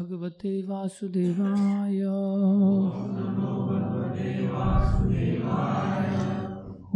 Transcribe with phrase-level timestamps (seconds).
[0.00, 2.00] भगवते वासुदेवाय।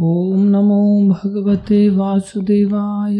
[0.01, 3.19] ॐ नमो भगवते वासुदेवाय।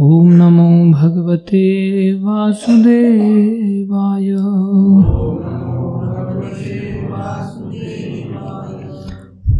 [0.00, 4.30] ॐ नमो भगवते वासुदेवाय।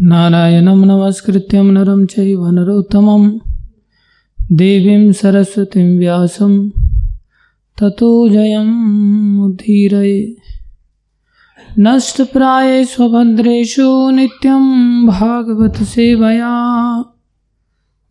[0.00, 3.47] नारायणं नमस्कृत्यं नरं चैव नरोत्तमं
[4.52, 6.68] देवीं सरस्वतीं व्यासं
[7.80, 10.36] ततो जयमुद्धीरये
[11.78, 16.52] नष्टप्राये स्वभद्रेषु नित्यं भागवतसेवया।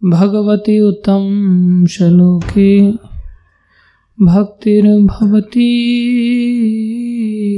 [0.05, 2.93] भगवति उत्तम श्लोके।
[4.21, 5.69] भक्तिर्भवती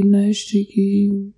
[0.06, 1.34] नैष्टिकी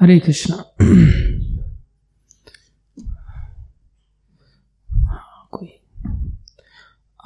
[0.00, 0.64] हरे कृष्णा।
[5.50, 5.68] कोई।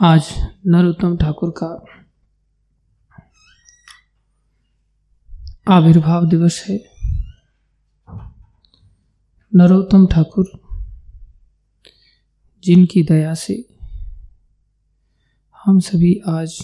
[0.01, 0.29] आज
[0.67, 1.85] नरोत्तम ठाकुर का
[5.69, 6.85] आविर्भाव दिवस है।
[9.55, 10.51] नरोत्तम ठाकुर
[12.65, 13.69] जिनकी दया से
[15.65, 16.59] हम सभी आज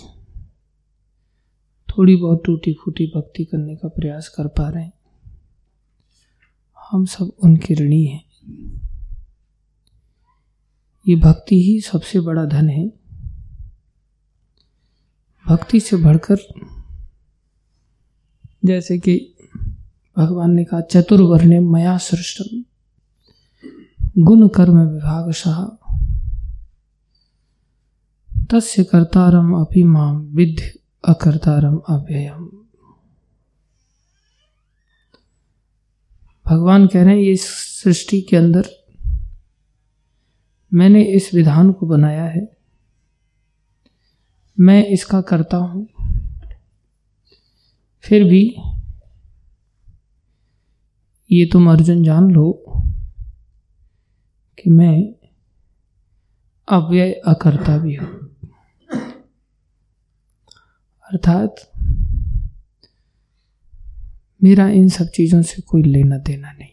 [1.88, 4.97] थोड़ी बहुत टूटी फूटी भक्ति करने का प्रयास कर पा रहे हैं।
[6.90, 8.24] हम सब उनके ऋणी हैं।
[11.08, 12.88] ये भक्ति ही सबसे बड़ा धन है।
[15.48, 16.36] भक्ति से बढ़कर
[18.64, 19.34] जैसे कि
[20.18, 22.64] भगवान ने कहा चतुर्वर्ण मया सृष्टम।
[24.18, 25.88] गुण कर्म विभाग शाह
[28.50, 32.67] तस्य कर्तारम अपि माम, विद्य अकर्तारम अव्ययम।
[36.48, 38.68] भगवान कह रहे हैं, ये सृष्टि के अंदर
[40.74, 42.56] मैंने इस विधान को बनाया है।
[44.60, 45.86] मैं इसका करता हूँ।
[48.00, 48.56] फिर भी
[51.32, 52.64] ये तुम अर्जुन जान लो
[54.58, 55.14] कि मैं
[56.68, 58.36] अव्यय अकर्ता भी हूँ।
[61.04, 61.70] अर्थात
[64.42, 66.68] मेरा इन सब चीज़ों से कोई लेना देना नहीं।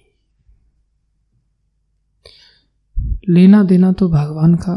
[3.30, 4.76] लेना देना तो भगवान का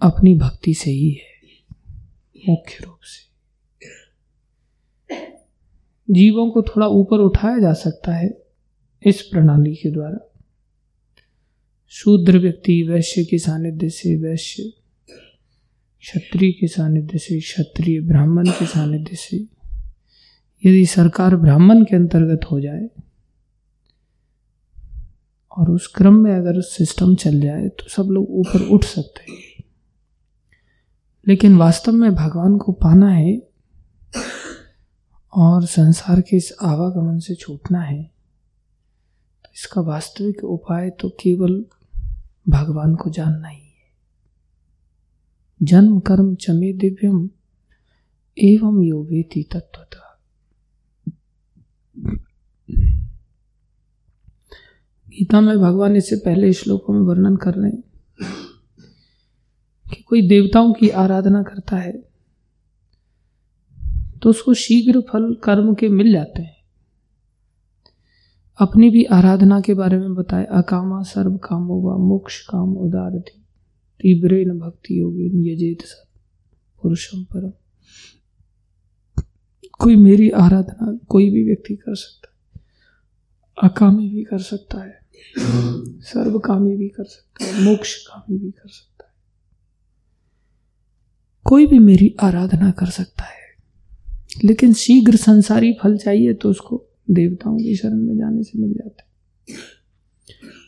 [0.00, 1.66] अपनी भक्ति से ही है,
[2.48, 3.22] मुख्य रूप से।
[6.10, 8.30] जीवों को थोड़ा ऊपर उठाया जा सकता है
[9.02, 10.18] इस प्रणाली के द्वारा।
[11.88, 14.62] शूद्र व्यक्ति वैश्य के सानिध्य से वैश्य,
[16.02, 19.53] क्षत्रिय के सानिध्य से क्षत्रिय, ब्राह्मण के सानिध्य से
[20.64, 22.88] यदि सरकार ब्राह्मण के अंतर्गत हो जाए
[25.56, 29.64] और उस क्रम में अगर सिस्टम चल जाए तो सब लोग ऊपर उठ सकते हैं।
[31.28, 33.42] लेकिन वास्तव में भगवान को पाना है
[35.32, 38.02] और संसार के इस आवागमन से छूटना है
[39.44, 41.64] तो इसका वास्तविक उपाय तो केवल
[42.48, 43.92] भगवान को जानना ही है।
[45.62, 47.28] जन्म कर्म चमे दिव्यम
[48.38, 50.03] एवं योगेति तत्वता
[55.08, 57.82] गीता में भगवान इससे पहले श्लोकों में वर्णन कर रहे हैं
[59.86, 61.92] कि कोई देवताओं की आराधना करता है
[64.22, 66.56] तो उसको शीघ्र फल कर्म के मिल जाते हैं।
[68.58, 73.44] अपनी भी आराधना के बारे में बताए। अकामा सर्व काम होगा मोक्ष काम उदार थी
[74.00, 76.08] तीव्रे भक्ति योगी यजेत सर
[76.82, 77.52] पुरुषम परम।
[79.78, 82.62] कोई मेरी आराधना कोई भी व्यक्ति कर सकता है।
[83.68, 85.00] अकामी भी कर सकता है।
[86.00, 89.14] सर्व कामी भी कर सकता है। मोक्ष कामी भी कर सकता है।
[91.44, 93.44] कोई भी मेरी आराधना कर सकता है।
[94.44, 99.04] लेकिन शीघ्र संसारी फल चाहिए तो उसको देवताओं की शरण में जाने से मिल जाते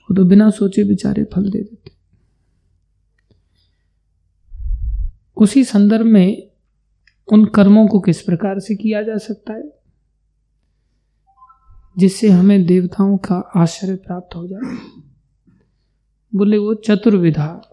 [0.02, 1.90] वो तो बिना सोचे बिचारे फल दे देते
[5.36, 6.50] उसी संदर्भ में
[7.32, 9.72] उन कर्मों को किस प्रकार से किया जा सकता है?
[11.98, 14.76] जिससे हमें देवताओं का आश्रय प्राप्त हो जाए।
[16.34, 17.72] बोले, वो चतुर्विधा,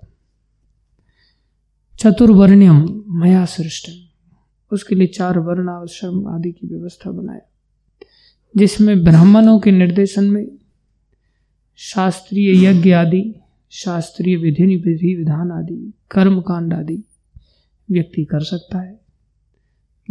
[2.00, 3.94] चतुर्वर्ण्यम मया सृष्टम।
[4.72, 7.50] उसके लिए चार वर्ण आश्रम आदि की व्यवस्था बनाया।
[8.58, 10.48] जिसमें ब्राह्मणों के निर्देशन में
[11.78, 13.36] शास्त्रीय यज्ञ आदि,
[13.70, 17.04] शास्त्रीय विधि विधि, विधान आदि कर्म कांड आदि
[17.92, 19.03] व्यक्ति कर सकता है।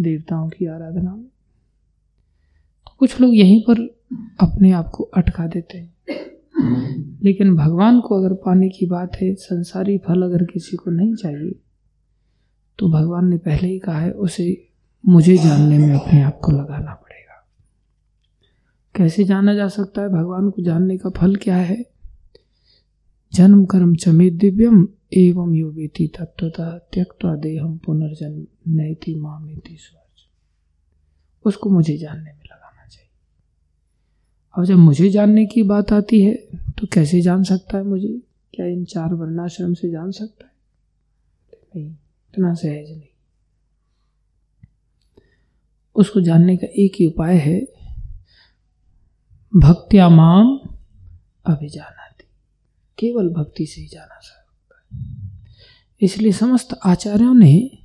[0.00, 1.26] देवताओं की आराधना में।
[2.86, 3.80] तो कुछ लोग यहीं पर
[4.40, 5.92] अपने आप को अटका देते हैं।
[7.22, 11.58] लेकिन भगवान को अगर पाने की बात है, संसारी फल अगर किसी को नहीं चाहिए
[12.78, 14.68] तो भगवान ने पहले ही कहा है, उसे
[15.06, 17.48] मुझे जानने में अपने आप को लगाना पड़ेगा।
[18.96, 20.08] कैसे जाना जा सकता है?
[20.08, 21.84] भगवान को जानने का फल क्या है?
[23.32, 30.24] जन्म कर्म चमे दिव्यम एवं यो वेती तत्वता त्यक्ता देहम पुनर्जन्म नैति मामेति स्वर्ज
[31.44, 33.08] उसको मुझे जानने में लगाना चाहिए।
[34.54, 36.34] अब जब मुझे जानने की बात आती है
[36.78, 38.20] तो कैसे जान सकता है मुझे?
[38.54, 40.52] क्या इन चार वर्णाश्रम से जान सकता है?
[41.76, 43.08] नहीं, इतना सहज नहीं।
[45.94, 47.60] उसको जानने का एक ही उपाय है,
[49.56, 50.58] भक्त्या माम
[51.46, 51.98] अभिजाना
[52.98, 54.41] केवल भक्ति से ही जाना सकता
[56.00, 57.78] इसलिए समस्त आचार्यों ने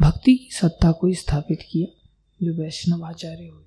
[0.00, 2.08] भक्ति की सत्ता को स्थापित किया,
[2.42, 3.64] जो वैष्णव आचार्य हुए।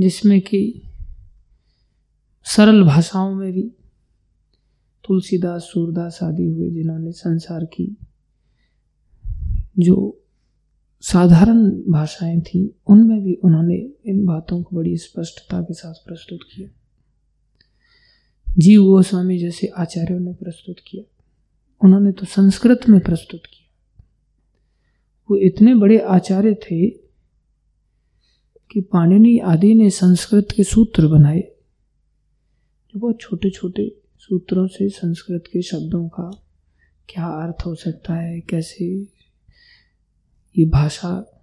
[0.00, 0.82] जिसमें कि
[2.44, 3.62] सरल भाषाओं में भी
[5.08, 7.96] तुलसीदास, सूरदास आदि हुए, जिन्होंने संसार की
[9.78, 10.22] जो
[11.00, 16.75] साधारण भाषाएँ थी, उनमें भी उन्होंने इन बातों को बड़ी स्पष्टता के साथ प्रस्तुत किया।
[18.58, 21.02] जीव गोस्वामी जैसे आचार्यों ने प्रस्तुत किया।
[21.84, 24.04] उन्होंने तो संस्कृत में प्रस्तुत किया।
[25.30, 26.88] वो इतने बड़े आचार्य थे
[28.70, 31.40] कि पाणिनि आदि ने संस्कृत के सूत्र बनाए।
[32.94, 36.42] जो बहुत छोटे छोटे सूत्रों से संस्कृत के शब्दों का
[37.08, 38.84] क्या अर्थ हो सकता है, कैसे
[40.58, 41.42] ये भाषा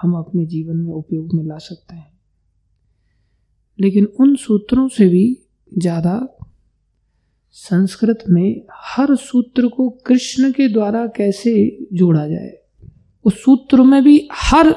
[0.00, 2.18] हम अपने जीवन में उपयोग में ला सकते हैं।
[3.80, 5.42] लेकिन उन सूत्रों से भी
[5.72, 6.20] ज़्यादा
[7.56, 11.54] संस्कृत में हर सूत्र को कृष्ण के द्वारा कैसे
[11.92, 12.52] जोड़ा जाए?
[13.24, 14.72] उस सूत्र में भी हर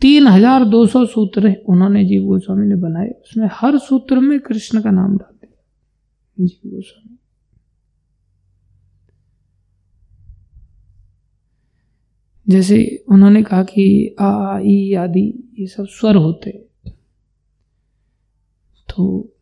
[0.00, 4.82] तीन हज़ार दो सौ सूत्र उन्होंने जीव गोस्वामी ने बनाए। उसमें हर सूत्र में कृष्ण
[4.82, 7.16] का नाम डाल दिया। जीव गोस्वामी।
[12.46, 16.50] जैसे उन्होंने कहा कि आ, ई, आदि, ये सब स्वर होते।
[18.88, 19.33] तो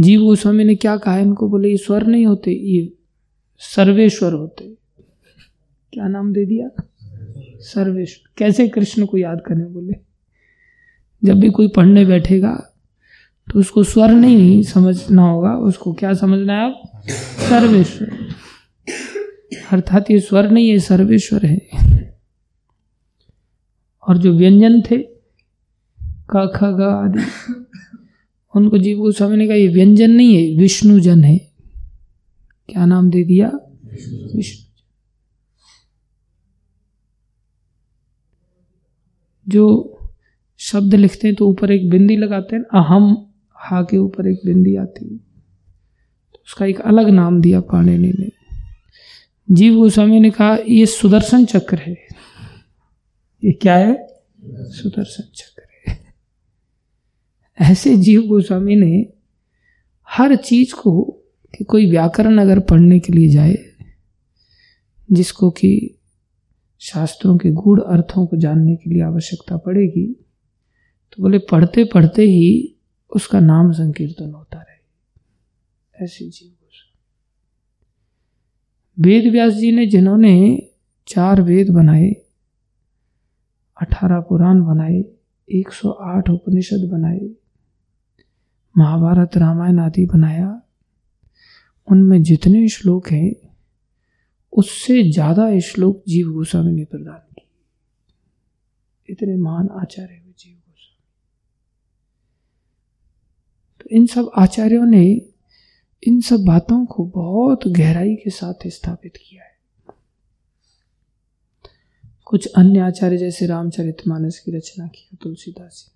[0.00, 2.92] जीव गोस्वामी ने क्या कहा इनको बोले, ये स्वर नहीं होते, ये
[3.58, 4.64] सर्वेश्वर होते।
[5.92, 6.68] क्या नाम दे दिया?
[7.58, 9.72] सर्वेश्वर। कैसे कृष्ण को याद करें?
[9.72, 9.94] बोले,
[11.24, 12.72] जब भी कोई पढ़ने बैठेगा
[13.48, 17.02] तो उसको स्वर नहीं समझना होगा। उसको क्या समझना है आप?
[17.50, 18.08] सर्वेश्वर।
[19.72, 21.60] अर्थात ये स्वर नहीं है सर्वेश्वर है।
[24.08, 24.98] और जो व्यंजन थे
[26.30, 27.65] क ख, ग आदि
[28.56, 31.38] उनको जीव गोस्वामी ने कहा, ये व्यंजन नहीं है विष्णु जन है।
[32.68, 33.52] क्या नाम दे दिया?
[34.34, 34.66] विष्णु
[39.48, 39.92] जो
[40.58, 44.76] शब्द लिखते हैं तो ऊपर एक बिंदी लगाते हैं, अहम, हा के ऊपर एक बिंदी
[44.76, 45.16] आती है।
[46.34, 48.30] तो उसका एक अलग नाम दिया पाणिनि ने।
[49.50, 51.92] जीव गोस्वामी ने कहा, ये सुदर्शन चक्र है।
[53.44, 54.06] ये क्या है?
[54.44, 55.55] सुदर्शन चक्र।
[57.58, 59.12] ऐसे जीव गोस्वामी ने
[60.08, 61.02] हर चीज़ को
[61.58, 63.56] कि कोई व्याकरण अगर पढ़ने के लिए जाए,
[65.12, 65.98] जिसको कि
[66.80, 70.06] शास्त्रों के गूढ़ अर्थों को जानने के लिए आवश्यकता पड़ेगी
[71.12, 72.76] तो बोले पढ़ते पढ़ते ही
[73.16, 76.52] उसका नाम संकीर्तन होता रहे। ऐसे जीव
[78.98, 80.68] वेद व्यास जी ने जिन्होंने
[81.08, 82.08] चार वेद बनाए,
[83.76, 85.04] अठारह पुराण बनाए
[85.48, 87.28] 108 उपनिषद बनाए
[88.76, 90.62] महाभारत रामायण आदि बनाया।
[91.88, 93.32] उनमें जितने श्लोक हैं,
[94.52, 101.04] उससे ज़्यादा श्लोक जीव गोस्वामी ने प्रदान किए। इतने महान आचार्य हुए जीव गोस्वामी।
[103.80, 105.22] तो इन सब आचार्यों ने
[106.02, 109.54] इन सब बातों को बहुत गहराई के साथ स्थापित किया है।
[112.24, 115.95] कुछ अन्य आचार्य जैसे रामचरितमानस की रचना की तुलसीदास जी।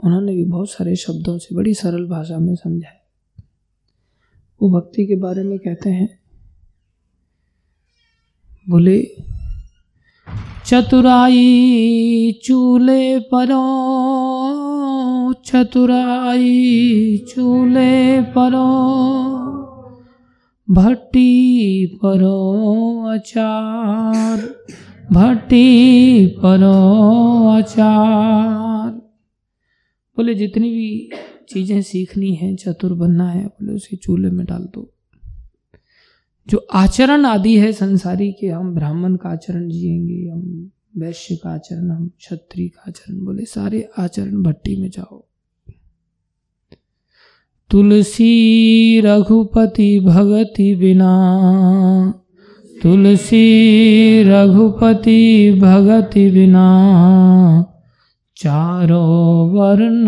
[0.00, 2.94] उन्होंने भी बहुत सारे शब्दों से बड़ी सरल भाषा में समझाया।
[4.60, 6.08] वो भक्ति के बारे में कहते हैं,
[8.68, 9.00] बोले,
[10.66, 13.62] चतुराई चूल्हे परो,
[15.46, 18.66] चतुराई चूल्हे परो,
[20.68, 22.38] भट्टी परो
[23.08, 24.36] अचार,
[25.12, 26.76] भट्टी परो
[27.56, 28.97] अचार।
[30.18, 31.10] बोले, जितनी भी
[31.48, 34.94] चीज़ें सीखनी है, चतुर बनना है बोले उसे चूल्हे में डाल दो।
[36.48, 41.90] जो आचरण आदि है संसारी के, हम ब्राह्मण का आचरण जिएँगे, हम वैश्य का आचरण,
[41.90, 45.24] हम क्षत्रिय का आचरण, बोले, सारे आचरण भट्टी में जाओ।
[47.70, 51.12] तुलसी रघुपति भगति बिना,
[52.82, 56.68] तुलसी रघुपति भगति बिना
[58.38, 59.02] चारो
[59.48, 60.06] वर्ण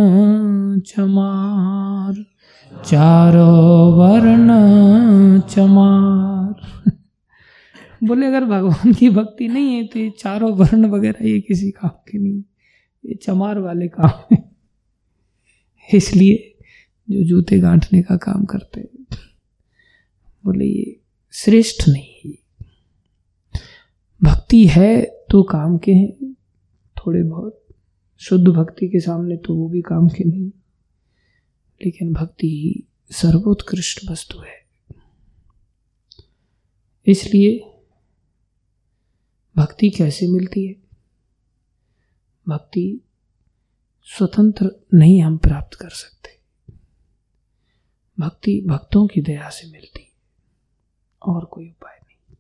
[0.81, 2.25] चमार,
[2.85, 3.47] चारो
[3.93, 4.49] वर्ण
[5.41, 6.83] चमार।
[8.05, 11.89] बोले, अगर भगवान की भक्ति नहीं है तो ये चारों वर्ण वगैरह ये किसी काम
[11.89, 12.41] के नहीं
[13.07, 14.51] ये चमार वाले काम है।
[15.95, 16.55] इसलिए
[17.11, 19.07] जो जूते गांठने का काम करते हैं।
[20.45, 21.01] बोले, ये
[21.33, 22.39] श्रेष्ठ नहीं है।
[24.23, 26.35] भक्ति है तो काम के हैं,
[26.97, 27.60] थोड़े बहुत।
[28.21, 30.51] शुद्ध भक्ति के सामने तो वो भी काम के नहीं।
[31.85, 34.67] लेकिन भक्ति ही सर्वोत्कृष्ट वस्तु है।
[37.07, 37.79] इसलिए
[39.57, 40.77] भक्ति कैसे मिलती है?
[42.49, 43.01] भक्ति
[44.05, 46.41] स्वतंत्र नहीं हम प्राप्त कर सकते।
[48.21, 50.13] भक्ति भक्तों की दया से मिलती है,
[51.23, 52.37] और कोई उपाय नहीं।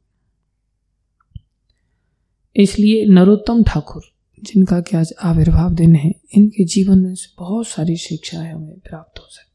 [2.56, 4.02] इसलिए नरोत्तम ठाकुर
[4.44, 9.18] जिनका कि आज आविर्भाव दिन है, इनके जीवन में से बहुत सारी शिक्षाएँ हमें प्राप्त
[9.18, 9.46] हो सकती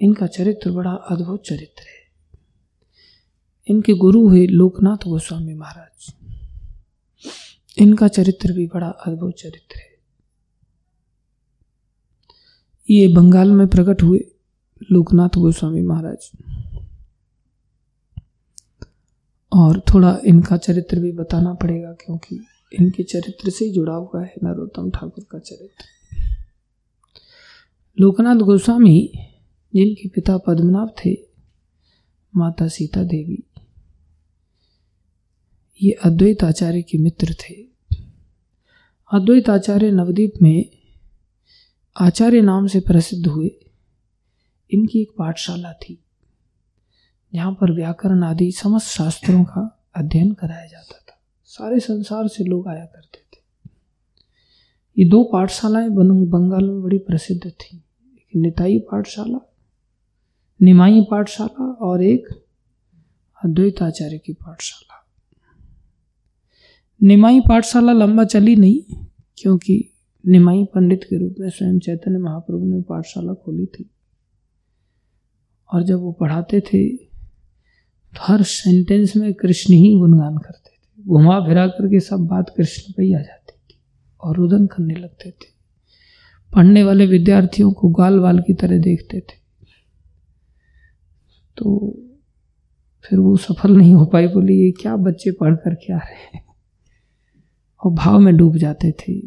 [0.00, 2.00] इनका चरित्र बड़ा अद्भुत चरित्र है।
[3.68, 6.14] इनके गुरु हुए लोकनाथ गोस्वामी महाराज।
[7.78, 9.90] इनका चरित्र भी बड़ा अद्भुत चरित्र है।
[12.90, 14.24] ये बंगाल में प्रकट हुए
[14.92, 16.30] लोकनाथ गोस्वामी महाराज।
[19.52, 24.90] और थोड़ा इनका चरित्र भी बताना पड़ेगा क्योंकि इनके चरित्र से जुड़ा हुआ है नरोत्तम
[24.90, 25.84] ठाकुर का चरित्र।
[27.98, 29.10] लोकनाथ गोस्वामी,
[29.74, 31.16] जिनके पिता पद्मनाभ थे,
[32.36, 33.42] माता सीता देवी,
[35.82, 37.54] ये अद्वैत आचार्य के मित्र थे।
[39.12, 40.64] अद्वैत आचार्य नवद्वीप में
[41.96, 43.50] आचार्य नाम से प्रसिद्ध हुए।
[44.70, 45.98] इनकी एक पाठशाला थी,
[47.32, 50.99] जहाँ पर व्याकरण आदि समस्त शास्त्रों का अध्ययन कराया जाता
[51.50, 53.40] सारे संसार से लोग आया करते थे।
[54.96, 57.76] ये दो पाठशालाएँ बंगाल में बड़ी प्रसिद्ध थी।
[58.16, 59.38] एक निताई पाठशाला,
[60.60, 62.28] निमाई पाठशाला और एक
[63.44, 64.96] अद्वैत आचार्य की पाठशाला।
[67.00, 68.80] निमाई पाठशाला लंबा चली नहीं,
[69.38, 69.84] क्योंकि
[70.24, 73.90] निमाई पंडित के रूप में स्वयं चैतन्य महाप्रभु ने पाठशाला खोली थी।
[75.72, 80.69] और जब वो पढ़ाते थे तो हर सेंटेंस में कृष्ण ही गुणगान करते
[81.06, 83.78] घुमा फिरा करके सब बात कृष्ण पे ही आ जाती थी
[84.20, 85.46] और रुदन करने लगते थे।
[86.54, 89.40] पढ़ने वाले विद्यार्थियों को गाल वाल की तरह देखते थे।
[91.56, 91.96] तो
[93.04, 96.44] फिर वो सफल नहीं हो पाई बोली, ये क्या बच्चे पढ़ कर आ रहे हैं?
[97.84, 99.20] और भाव में डूब जाते थे।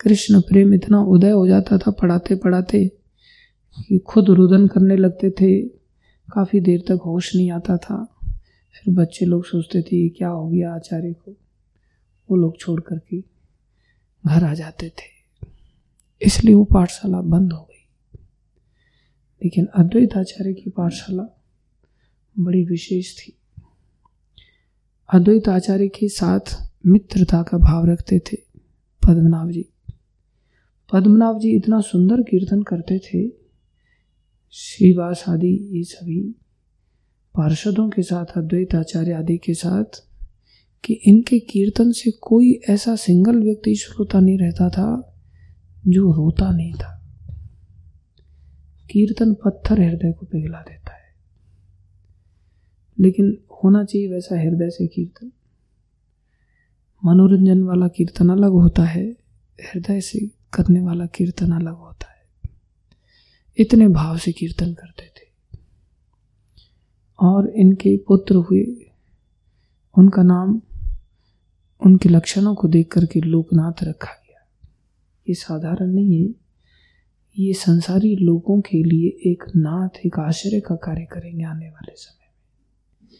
[0.00, 2.88] कृष्ण प्रेम इतना उदय हो जाता था पढ़ाते पढ़ाते
[3.88, 5.62] कि खुद रुदन करने लगते थे।
[6.32, 8.13] काफ़ी देर तक होश नहीं आता था।
[8.74, 11.36] फिर बच्चे लोग सोचते थे, ये क्या हो गया आचार्य को?
[12.30, 13.20] वो लोग छोड़ करके
[14.26, 15.14] घर आ जाते थे।
[16.22, 17.88] इसलिए वो पाठशाला बंद हो गई।
[19.44, 21.40] लेकिन अद्वैत आचार्य की पाठशाला
[22.38, 23.36] बड़ी विशेष थी।
[25.14, 28.36] अद्वैत आचार्य के साथ मित्रता का भाव रखते थे
[29.06, 29.68] पद्मनाभ जी।
[30.92, 33.28] पद्मनाभ जी इतना सुंदर कीर्तन करते थे
[34.50, 36.34] श्रीवास आदि ये सभी
[37.34, 40.06] पार्षदों के साथ अद्वैत आचार्य आदि के साथ,
[40.84, 45.14] कि इनके कीर्तन से कोई ऐसा सिंगल व्यक्ति श्रोता नहीं रहता था,
[45.86, 47.02] जो रोता नहीं था।
[48.90, 51.04] कीर्तन पत्थर हृदय को पिघला देता है।
[53.00, 55.32] लेकिन होना चाहिए वैसा हृदय से कीर्तन।
[57.04, 59.10] मनोरंजन वाला कीर्तन अलग होता है,
[59.60, 62.50] हृदय से करने वाला कीर्तन अलग होता है।
[63.58, 65.23] इतने भाव से कीर्तन करते थे।
[67.24, 68.90] और इनके पुत्र हुए।
[69.98, 70.62] उनका नाम
[71.86, 74.68] उनके लक्षणों को देख करके लोकनाथ रखा गया।
[75.28, 76.34] ये साधारण नहीं है।
[77.38, 82.26] ये संसारी लोगों के लिए एक नाथ, एक आश्रय का कार्य करेंगे आने वाले समय
[82.26, 83.18] में।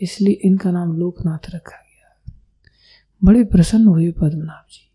[0.00, 2.32] इसलिए इनका नाम लोकनाथ रखा गया।
[3.24, 4.86] बड़े प्रसन्न हुए पद्मनाभ जी।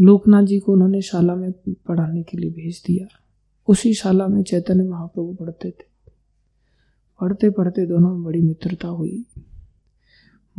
[0.00, 3.06] लोकनाथ जी को उन्होंने शाला में पढ़ाने के लिए भेज दिया।
[3.68, 5.91] उसी शाला में चैतन्य महाप्रभु पढ़ते थे।
[7.22, 9.26] पढ़ते पढ़ते दोनों में बड़ी मित्रता हुई।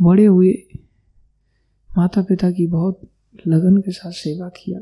[0.02, 0.52] बड़े हुए
[1.98, 3.00] माता पिता की बहुत
[3.46, 4.80] लगन के साथ सेवा किया।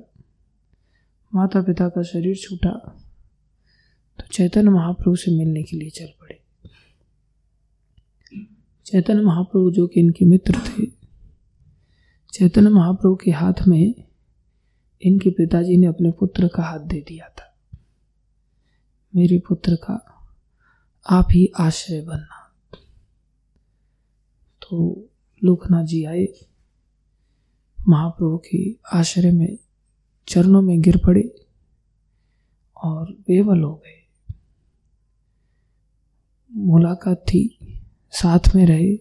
[1.35, 2.71] माता पिता का शरीर छूटा
[4.19, 6.41] तो चैतन्य महाप्रभु से मिलने के लिए चल पड़े।
[8.87, 10.87] चैतन्य महाप्रभु जो कि इनके मित्र थे,
[12.33, 13.95] चैतन्य महाप्रभु के हाथ में
[15.03, 17.55] इनके पिताजी ने अपने पुत्र का हाथ दे दिया था।
[19.17, 20.12] मेरे पुत्र का
[21.11, 22.55] आप ही आश्रय बनना।
[24.63, 25.05] तो
[25.45, 26.29] लोकनाथ जी आए।
[27.89, 29.59] महाप्रभु के आश्रय में
[30.29, 31.47] चरणों में गिर पड़े
[32.85, 34.07] और बेवल हो गए।
[36.53, 37.59] मुलाकात थी,
[38.11, 38.97] साथ में रहे,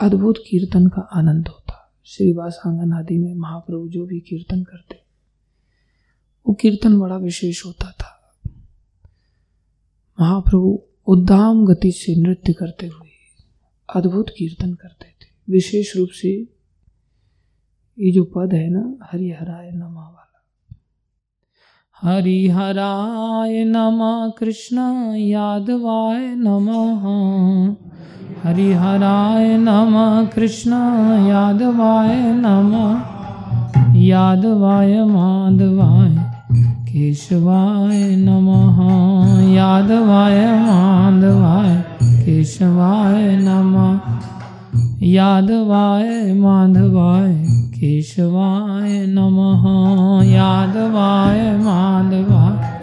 [0.00, 5.02] अद्भुत कीर्तन का आनंद होता। श्रीवास आँगन आदि में महाप्रभु जो भी कीर्तन करते,
[6.48, 8.40] वो कीर्तन बड़ा विशेष होता था।
[10.20, 13.08] महाप्रभु उद्दाम गति से नृत्य करते हुए
[13.96, 16.28] अद्भुत कीर्तन करते थे। विशेष रूप से
[17.98, 20.24] ये जो पद है ना, हरिहराय नमा वाला।
[22.02, 24.78] हरिहराय नमः कृष्ण
[25.14, 27.04] यादवाय नमः।
[28.42, 30.72] हरिहराय नमः कृष्ण
[31.28, 33.18] यादवाय नमः।
[33.96, 36.37] यादवाय माधवाय
[36.88, 44.00] केशवाय नमः। यादवाय, माधवाय, केशवाय नमः।
[45.02, 52.78] यादवाय, माधवाय, केशवाय नमः। यादवाय, माधवाय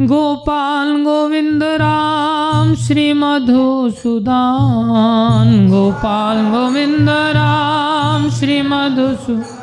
[0.00, 9.55] गोपाल गोविंद राम श्री मधुसूदन गोपाल गोविंद राम श्री मधुसूदन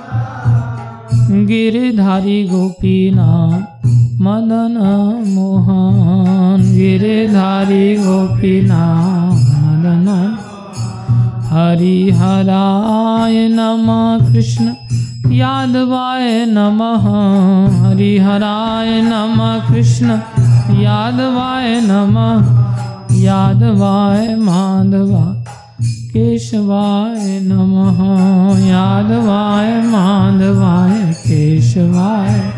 [1.32, 3.86] गिरधारी गोपीनाथ
[4.22, 4.77] मदन
[5.27, 10.38] मोहन। गिरधारी गोपीनाथ मदन
[11.51, 14.74] हरिहराय नमः। कृष्ण
[15.32, 17.06] यादवाय नमः।
[17.84, 20.06] हरिहराय नमः। कृष्ण
[20.82, 22.63] यादवाय नमः।
[23.12, 25.42] यादवाय माधवा।
[26.13, 27.98] केशवाय नमः।
[28.67, 32.51] यादवाय, माधवाय, केशवाय।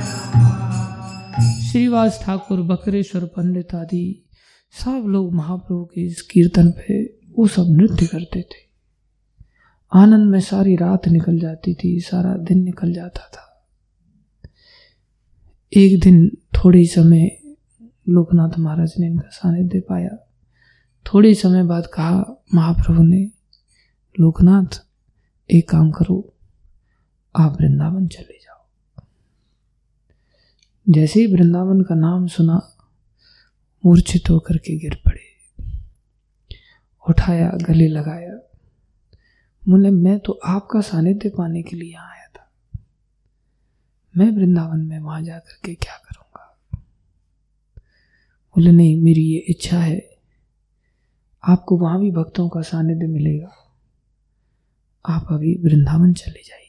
[1.62, 4.30] श्रीवास ठाकुर, बकरेश्वर, पंडित आदि,
[4.72, 8.70] सब लोग महाप्रभु के इस कीर्तन पे वो सब नृत्य करते थे।
[9.94, 13.70] आनंद में सारी रात निकल जाती थी, सारा दिन निकल जाता था।
[15.78, 17.38] एक दिन थोड़ी समय
[18.10, 20.30] लोकनाथ महाराज ने इनका सानिध्य पाया।
[21.14, 23.35] थोड़े समय बाद कहा, महाप्रभु ने
[24.20, 24.86] लोकनाथ,
[25.52, 26.34] एक काम करो,
[27.36, 28.66] आप वृंदावन चले जाओ।
[30.90, 32.78] जैसे ही वृंदावन का नाम सुना,
[33.86, 35.22] मूर्छित होकर के गिर पड़े।
[37.10, 38.36] उठाया, गले लगाया।
[39.70, 42.52] बोले, मैं तो आपका सानिध्य पाने के लिए आया था।
[44.18, 46.58] मैं वृंदावन में वहाँ जाकर के क्या करूँगा?
[48.56, 50.18] बोले, नहीं, मेरी ये इच्छा है,
[51.48, 53.65] आपको वहाँ भी भक्तों का सानिध्य मिलेगा।
[55.10, 56.62] आप अभी वृंदावन चले जाइए।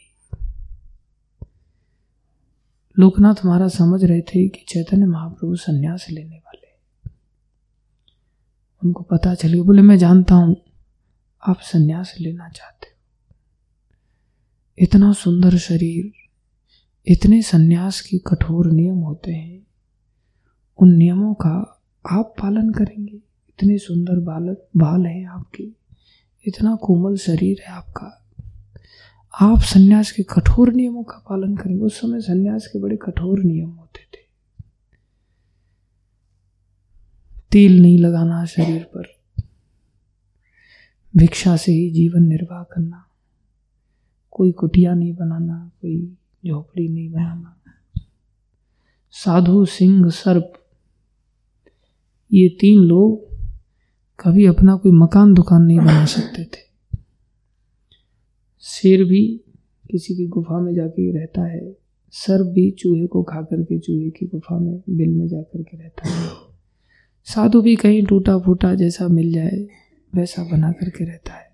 [2.99, 6.67] लोकनाथ महाराज समझ रहे थे कि चैतन्य महाप्रभु संन्यास लेने वाले।
[8.85, 10.57] उनको पता चले, बोले, मैं जानता हूँ,
[11.47, 12.97] आप संन्यास लेना चाहते हो।
[14.79, 16.13] इतना सुंदर शरीर,
[17.07, 19.67] इतने संन्यास की कठोर नियम होते हैं।
[20.79, 23.17] उन नियमों का आप पालन करेंगे।
[23.49, 25.65] इतने सुंदर बालक, बाल हैं आपके,
[26.47, 28.23] इतना कोमल शरीर है आपका।
[29.41, 33.71] आप सन्यास के कठोर नियमों का पालन करेंगे। उस समय सन्यास के बड़े कठोर नियम
[33.71, 34.25] होते थे।
[37.53, 39.15] तेल नहीं लगाना, शरीर पर
[41.17, 43.05] भिक्षा से ही जीवन निर्वाह करना,
[44.31, 47.57] कोई कुटिया नहीं बनाना, कोई झोपड़ी नहीं बनाना।
[49.11, 50.53] साधु, सिंह, सर्प,
[52.33, 53.37] ये तीन लोग
[54.21, 56.66] कभी अपना कोई मकान दुकान नहीं बना सकते थे।
[58.69, 59.41] शेर भी
[59.91, 61.77] किसी की गुफा में जाके रहता है
[62.11, 66.09] सर्प भी चूहे को खा करके चूहे की गुफा में, बिल में जाकर के रहता
[66.09, 66.31] है।
[67.25, 69.69] साधु भी कहीं टूटा फूटा जैसा मिल जाए,
[70.15, 71.53] वैसा बना करके रहता है।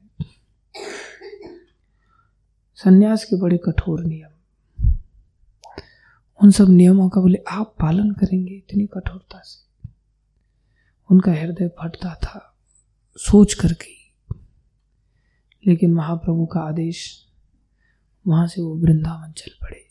[2.74, 4.92] सन्यास के बड़े कठोर नियम।
[6.42, 9.88] उन सब नियमों का बोले, आप पालन करेंगे इतनी कठोरता से।
[11.10, 12.56] उनका हृदय फटता था,
[13.16, 14.01] सोच करके।
[15.66, 17.26] लेकिन महाप्रभु का आदेश,
[18.28, 19.86] वहाँ से वो वृंदावन चल पड़े।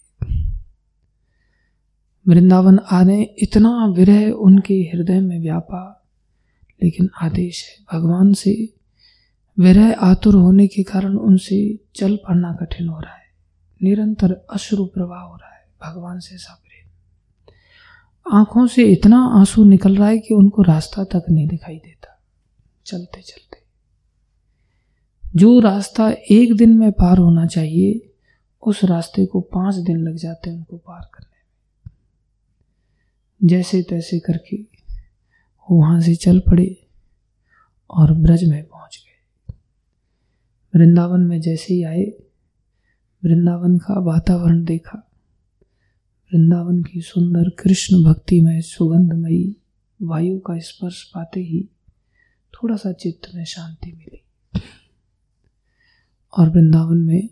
[2.27, 6.05] वृंदावन आने इतना विरह उनके हृदय में व्यापा,
[6.83, 8.73] लेकिन आदेश है भगवान से।
[9.59, 13.25] विरह आतुर होने के कारण उनसे चल पड़ना कठिन हो रहा है।
[13.83, 16.57] निरंतर अश्रु प्रवाह हो रहा है भगवान से सब
[18.33, 22.21] आँखों से इतना आँसू निकल रहा है कि उनको रास्ता तक नहीं दिखाई देता।
[22.85, 23.60] चलते चलते
[25.35, 28.13] जो रास्ता एक दिन में पार होना चाहिए,
[28.67, 31.97] उस रास्ते को पाँच दिन लग जाते हैं उनको पार करने में।
[33.47, 34.57] जैसे तैसे करके
[35.71, 36.87] वहाँ से चल पड़े
[37.89, 39.53] और ब्रज में पहुँच गए।
[40.75, 42.03] वृंदावन में जैसे ही आए,
[43.23, 45.11] वृंदावन का वातावरण देखा।
[46.33, 49.55] वृंदावन की सुंदर कृष्ण भक्ति में सुगंधमयी
[50.01, 51.69] वायु का स्पर्श पाते ही
[52.53, 54.20] थोड़ा सा चित्त में शांति मिली।
[56.37, 57.29] और वृंदावन में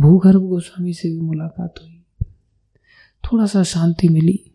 [0.00, 2.02] भूगर्भ गोस्वामी से भी मुलाकात हुई।
[3.24, 4.50] थोड़ा सा शांति मिली।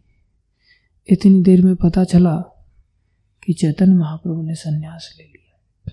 [1.09, 2.35] इतनी देर में पता चला
[3.43, 5.91] कि चैतन्य महाप्रभु ने सन्यास ले लिया।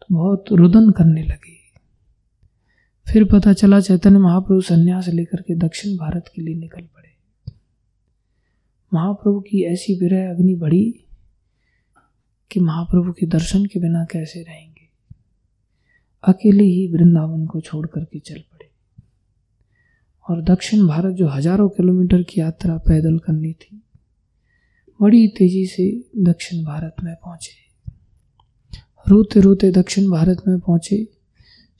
[0.00, 1.54] तो बहुत रुदन करने लगे।
[3.12, 7.10] फिर पता चला चैतन्य महाप्रभु संन्यास लेकर के दक्षिण भारत के लिए निकल पड़े।
[8.94, 11.04] महाप्रभु की ऐसी विरह अग्नि बढ़ी
[12.50, 14.73] कि महाप्रभु के दर्शन के बिना कैसे रहेंगे?
[16.24, 18.70] अकेले ही वृंदावन को छोड़ करके चल पड़े।
[20.26, 23.80] और दक्षिण भारत जो हज़ारों किलोमीटर की यात्रा पैदल करनी थी,
[25.00, 25.90] बड़ी तेज़ी से
[26.24, 27.62] दक्षिण भारत में पहुँचे।
[29.08, 31.06] रोते रोते दक्षिण भारत में पहुँचे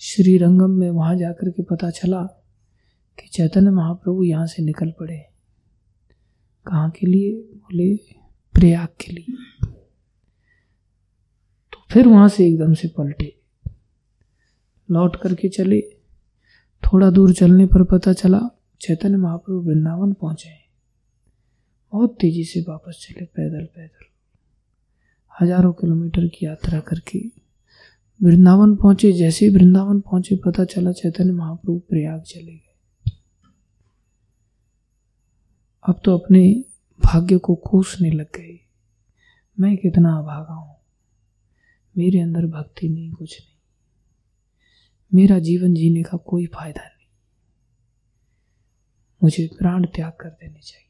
[0.00, 2.22] श्री रंगम में वहाँ जाकर के पता चला
[3.18, 5.16] कि चैतन्य महाप्रभु यहाँ से निकल पड़े।
[6.66, 7.32] कहाँ के लिए?
[7.32, 7.96] बोले,
[8.54, 9.36] प्रयाग के लिए।
[11.72, 13.43] तो फिर वहाँ से एकदम से पलटे।
[14.88, 15.80] लौट करके चले।
[16.82, 18.40] थोड़ा दूर चलने पर पता चला,
[18.80, 20.64] चैतन्य महाप्रभु वृंदावन पहुँचे
[21.92, 24.06] बहुत तेज़ी से वापस चले, पैदल पैदल।
[25.40, 27.18] हज़ारों किलोमीटर की यात्रा करके
[28.20, 33.12] वृंदावन पहुँचे। जैसे ही वृंदावन पहुँचे, पता चला चैतन्य महाप्रभु प्रयाग चले गए।
[35.84, 36.64] अब तो अपने
[37.00, 38.58] भाग्य को कोसने लग गए।
[39.60, 40.76] मैं कितना अभागा हूँ।
[41.96, 43.53] मेरे अंदर भक्ति नहीं, कुछ नहीं।
[45.14, 47.06] मेरा जीवन जीने का कोई फ़ायदा नहीं।
[49.22, 50.88] मुझे प्राण त्याग कर देने चाहिए।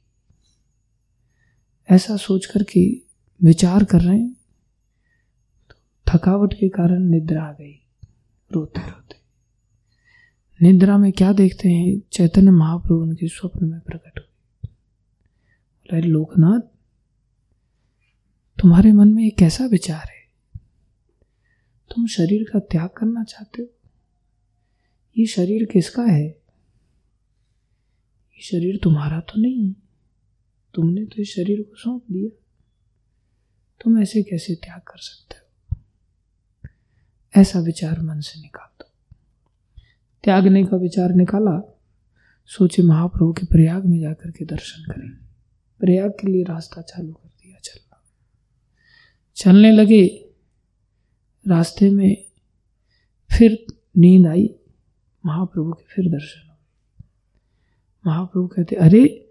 [1.94, 3.02] ऐसा सोच कर के
[3.42, 4.37] विचार कर रहे हैं
[5.70, 5.74] तो
[6.08, 7.87] थकावट के कारण निद्रा आ गई।
[8.52, 9.14] रोते रोते।
[10.62, 12.00] निद्रा में क्या देखते हैं?
[12.12, 14.68] चैतन्य महाप्रभु उनके स्वप्न में प्रकट हुए।
[15.84, 16.60] बोला, लोकनाथ,
[18.60, 20.60] तुम्हारे मन में एक कैसा विचार है?
[21.90, 23.68] तुम शरीर का त्याग करना चाहते हो?
[25.18, 26.27] ये शरीर किसका है?
[28.33, 29.74] ये शरीर तुम्हारा तो नहीं।
[30.74, 32.40] तुमने तो इस शरीर को सौंप दिया।
[33.85, 35.44] तुम ऐसे कैसे त्याग कर सकते हो?
[37.40, 38.90] ऐसा विचार मन से निकाल दो
[40.24, 41.79] त्यागने का विचार निकाला,
[42.46, 45.11] सोचे महाप्रभु के प्रयाग में जाकर के दर्शन करें।
[45.79, 48.03] प्रयाग के लिए रास्ता चालू कर दिया चलना।
[49.35, 50.29] चलने लगे।
[51.48, 52.24] रास्ते में
[53.38, 54.55] फिर नींद आई।
[55.26, 56.56] महाप्रभु के फिर दर्शन। हुए
[58.06, 59.30] महाप्रभु कहते, अरे,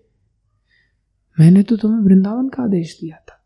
[1.39, 3.43] मैंने तो तुम्हें वृंदावन का आदेश दिया था।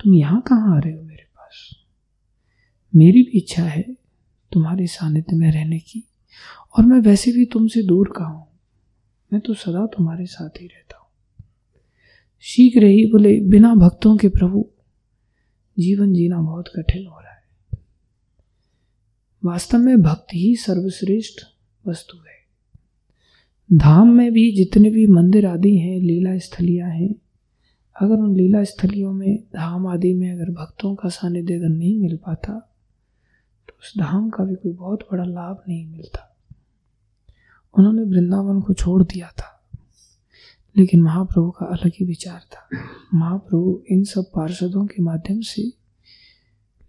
[0.00, 1.76] तुम यहाँ कहाँ आ रहे हो मेरे पास?
[2.96, 3.82] मेरी भी इच्छा है
[4.52, 6.08] तुम्हारे सानिध्य में रहने की,
[6.78, 8.46] और मैं वैसे भी तुमसे दूर का हूँ?
[9.32, 11.08] मैं तो सदा तुम्हारे साथ ही रहता हूँ।
[12.40, 14.70] शीघ्र ही बोले, बिना भक्तों के प्रभु,
[15.78, 17.31] जीवन जीना बहुत कठिन हो रहा है।
[19.42, 21.40] वास्तव में भक्ति ही सर्वश्रेष्ठ
[21.84, 27.14] वस्तु है। धाम में भी जितने भी मंदिर आदि हैं, लीला स्थलियाँ हैं,
[27.96, 32.16] अगर उन लीला स्थलियों में धाम आदि में अगर भक्तों का सानिध्य अगर नहीं मिल
[32.16, 32.52] पाता
[33.68, 36.28] तो उस धाम का भी कोई बहुत बड़ा लाभ नहीं मिलता।
[37.74, 39.48] उन्होंने वृंदावन को छोड़ दिया था,
[40.76, 42.68] लेकिन महाप्रभु का अलग ही विचार था।
[43.14, 45.62] महाप्रभु इन सब पार्षदों के माध्यम से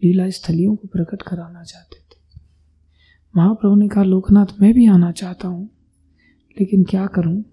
[0.01, 2.01] लीला स्थलियों को प्रकट कराना चाहते
[3.37, 5.69] महाप्रभु ने कहा, लोकनाथ, मैं भी आना चाहता हूँ।
[6.59, 7.43] लेकिन क्या करूँ?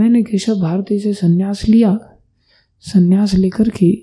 [0.00, 1.98] मैंने केशव भारती से संन्यास लिया।
[2.80, 4.02] संन्यास लेकर के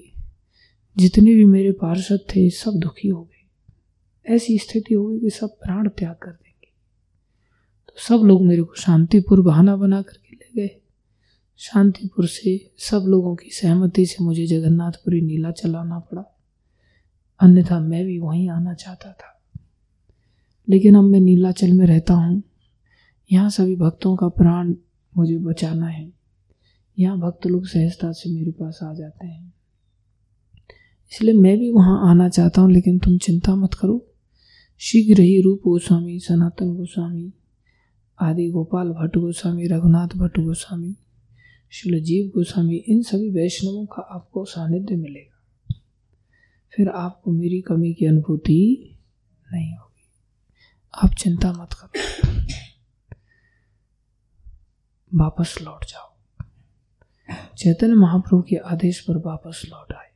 [0.97, 3.35] जितने भी मेरे पार्षद थे, सब दुखी हो गए।
[4.35, 6.67] ऐसी स्थिति हो गई कि सब प्राण त्याग कर देंगे।
[7.87, 10.81] तो सब लोग मेरे को शांतिपुर बहाना बना करके ले गए।
[11.57, 16.39] शांतिपुर से सब लोगों की सहमति से मुझे जगन्नाथपुरी नीला चलाना पड़ा।
[17.39, 19.34] अन्यथा मैं भी वहीं आना चाहता था।
[20.69, 22.43] लेकिन अब मैं नीलाचल में रहता हूँ।
[23.31, 24.75] यहाँ सभी भक्तों का प्राण
[25.17, 26.13] मुझे बचाना है।
[26.99, 29.53] यहाँ भक्त लोग सहजता से मेरे पास आ जाते हैं।
[31.11, 34.07] इसलिए मैं भी वहाँ आना चाहता हूँ, लेकिन तुम चिंता मत करो।
[34.79, 37.33] शीघ्र ही रूप गोस्वामी, सनातन गोस्वामी
[38.21, 40.95] आदि गोपाल भट्ट गोस्वामी, रघुनाथ भट्ट गोस्वामी
[41.71, 45.41] शिल जीव गोस्वामी, इन सभी वैष्णवों का आपको सानिध्य मिलेगा।
[46.75, 48.89] फिर आपको मेरी कमी की अनुभूति
[49.53, 49.84] नहीं होगी।
[51.03, 51.99] आप चिंता मत करो।
[55.15, 56.15] वापस लौट जाओ।
[57.57, 60.11] चैतन्य महाप्रभु के आदेश पर वापस लौट आए।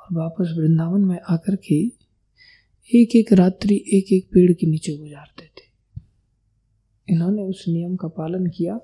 [0.00, 1.74] और वापस वृंदावन में आकर के
[2.94, 5.66] एक एक रात्रि एक एक पेड़ के नीचे गुजारते थे।
[7.08, 8.74] इन्होंने उस नियम का पालन किया।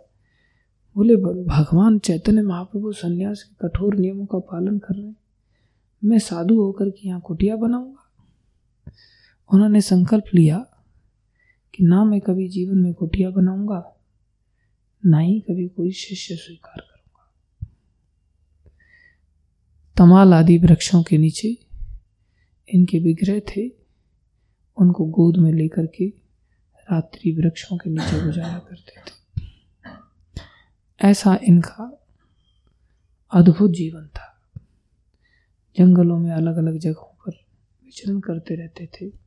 [0.96, 5.12] बोले भगवान चैतन्य महाप्रभु संन्यास के कठोर नियमों का पालन कर रहे
[6.04, 8.03] मैं साधु होकर के यहाँ कुटिया बनाऊँगा।
[9.52, 10.58] उन्होंने संकल्प लिया
[11.74, 13.96] कि ना मैं कभी जीवन में कुटिया बनाऊँगा,
[15.06, 17.30] ना ही कभी कोई शिष्य स्वीकार करूँगा।
[19.96, 21.58] तमाल आदि वृक्षों के नीचे
[22.68, 23.68] इनके विग्रह थे।
[24.76, 26.06] उनको गोद में लेकर के
[26.90, 29.14] रात्रि वृक्षों के नीचे गुजारा करते थे।
[31.00, 32.06] ऐसा इनका
[33.32, 34.30] अद्भुत जीवन था।
[35.78, 37.30] जंगलों में अलग अलग जगहों पर
[37.84, 39.23] विचरण करते रहते थे।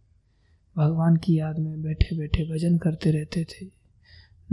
[0.77, 3.67] भगवान की याद में बैठे बैठे भजन करते रहते थे।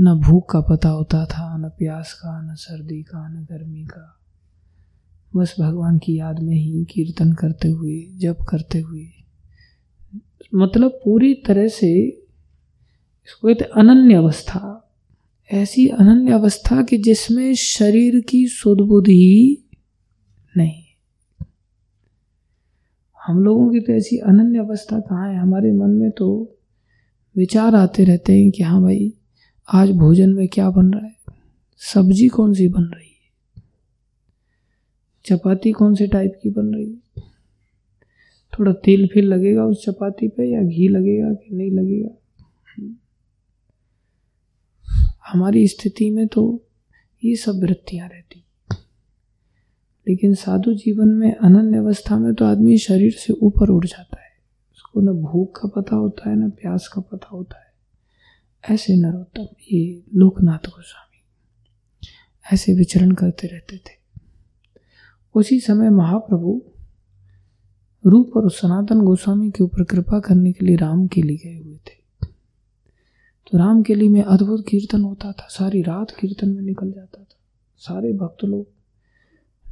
[0.00, 4.20] न भूख का पता होता था, न प्यास का, न सर्दी का, न गर्मी का।
[5.36, 9.08] बस भगवान की याद में ही कीर्तन करते हुए, जप करते हुए।
[10.54, 12.06] मतलब पूरी तरह से
[13.26, 14.92] इसको कहते अनन्य अवस्था।
[15.52, 19.64] ऐसी अनन्य अवस्था कि जिसमें शरीर की सुदबुद्धि
[20.56, 20.83] नहीं।
[23.26, 25.38] हम लोगों की तो ऐसी अनन्य अवस्था कहाँ है?
[25.38, 26.56] हमारे मन में तो
[27.36, 29.14] विचार आते रहते हैं कि हाँ भाई,
[29.74, 31.16] आज भोजन में क्या बन रहा है?
[31.78, 33.62] सब्ज़ी कौन सी बन रही है?
[35.24, 37.22] चपाती कौन से टाइप की बन रही है?
[38.58, 42.08] थोड़ा तेल फिर लगेगा उस चपाती पे या घी लगेगा कि नहीं लगेगा?
[45.32, 46.64] हमारी स्थिति में तो
[47.24, 48.43] ये सब वृत्तियाँ रहती
[50.08, 54.28] लेकिन साधु जीवन में अनन्य अवस्था में तो आदमी शरीर से ऊपर उठ जाता है।
[54.72, 57.64] उसको न भूख का पता होता है, न प्यास का पता होता है।
[58.74, 61.20] ऐसे नरोत्तम, ये लोकनाथ गोस्वामी
[62.52, 64.04] ऐसे विचरण करते रहते थे।
[65.34, 66.62] उसी समय महाप्रभु
[68.06, 71.76] रूप और सनातन गोस्वामी के ऊपर कृपा करने के लिए राम के लिए गए हुए
[71.76, 72.26] थे।
[73.52, 77.22] तो राम के लिए में अद्भुत कीर्तन होता था, सारी रात कीर्तन में निकल जाता
[77.22, 77.36] था।
[77.76, 78.73] सारे भक्त लोग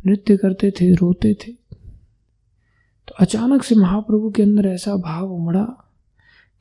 [0.04, 1.52] नृत्य करते थे, रोते थे।
[3.08, 5.64] तो अचानक से महाप्रभु के अंदर ऐसा भाव उमड़ा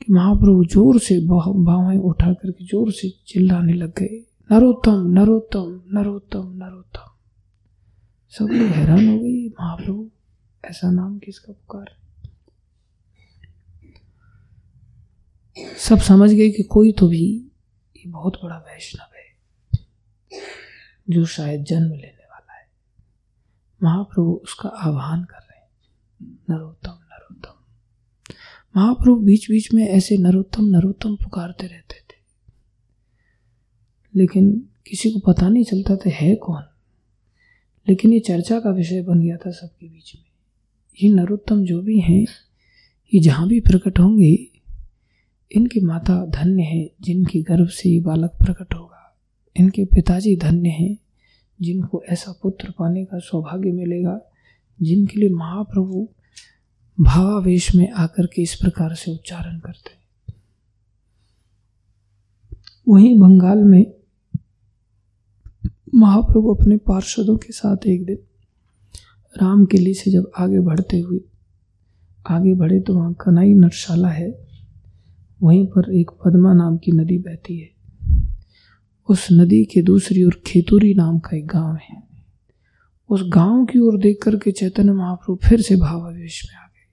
[0.02, 6.52] कि महाप्रभु ज़ोर से भावें उठा करके ज़ोर से चिल्लाने लग गए। नरोत्तम नरोत्तम नरोत्तम
[6.56, 7.10] नरोत्तम।
[8.34, 10.08] सब लोग हैरान हो गए, महाप्रभु,
[10.64, 12.00] ऐसा नाम किसका पुकार है?
[15.80, 17.24] सब समझ गए कि कोई तो भी
[17.96, 19.80] ये बहुत बड़ा वैष्णव है,
[21.08, 22.21] जो शायद जन्म लेने
[23.84, 25.70] महाप्रभु उसका आह्वान कर रहे हैं।
[26.50, 27.62] नरोत्तम नरोत्तम।
[28.78, 32.22] महाप्रभु बीच बीच में ऐसे नरोत्तम नरोत्तम पुकारते रहते थे।
[34.16, 36.64] लेकिन किसी को पता नहीं चलता था है कौन।
[37.90, 40.26] लेकिन ये चर्चा का विषय बन गया था सबके बीच में।
[41.04, 42.26] ये नरोत्तम जो भी हैं,
[43.14, 44.48] ये जहाँ भी प्रकट होंगे,
[45.52, 49.18] इनकी माता धन्य है जिनके गर्भ से ये बालक प्रकट होगा।
[49.60, 50.98] इनके पिताजी धन्य हैं
[51.62, 54.20] जिनको ऐसा पुत्र पाने का सौभाग्य मिलेगा,
[54.82, 56.08] जिनके लिए महाप्रभु
[57.00, 60.02] भावावेश में आकर के इस प्रकार से उच्चारण करते हैं।
[62.88, 63.94] वहीं बंगाल में
[65.96, 68.18] महाप्रभु अपने पार्षदों के साथ एक दिन
[69.42, 71.20] राम किले से जब आगे बढ़ते हुए,
[72.28, 74.48] आगे बढ़े तो वहाँ कनाई नटशाला है।
[75.44, 77.81] वहीं पर एक पद्मा नाम की नदी बहती है।
[79.10, 82.04] उस नदी के दूसरी ओर खेतुरी नाम का एक गाँव है।
[83.10, 86.88] उस गाँव की ओर देख करके चैतन्य महाप्रभु फिर से भावावेश में आ गए।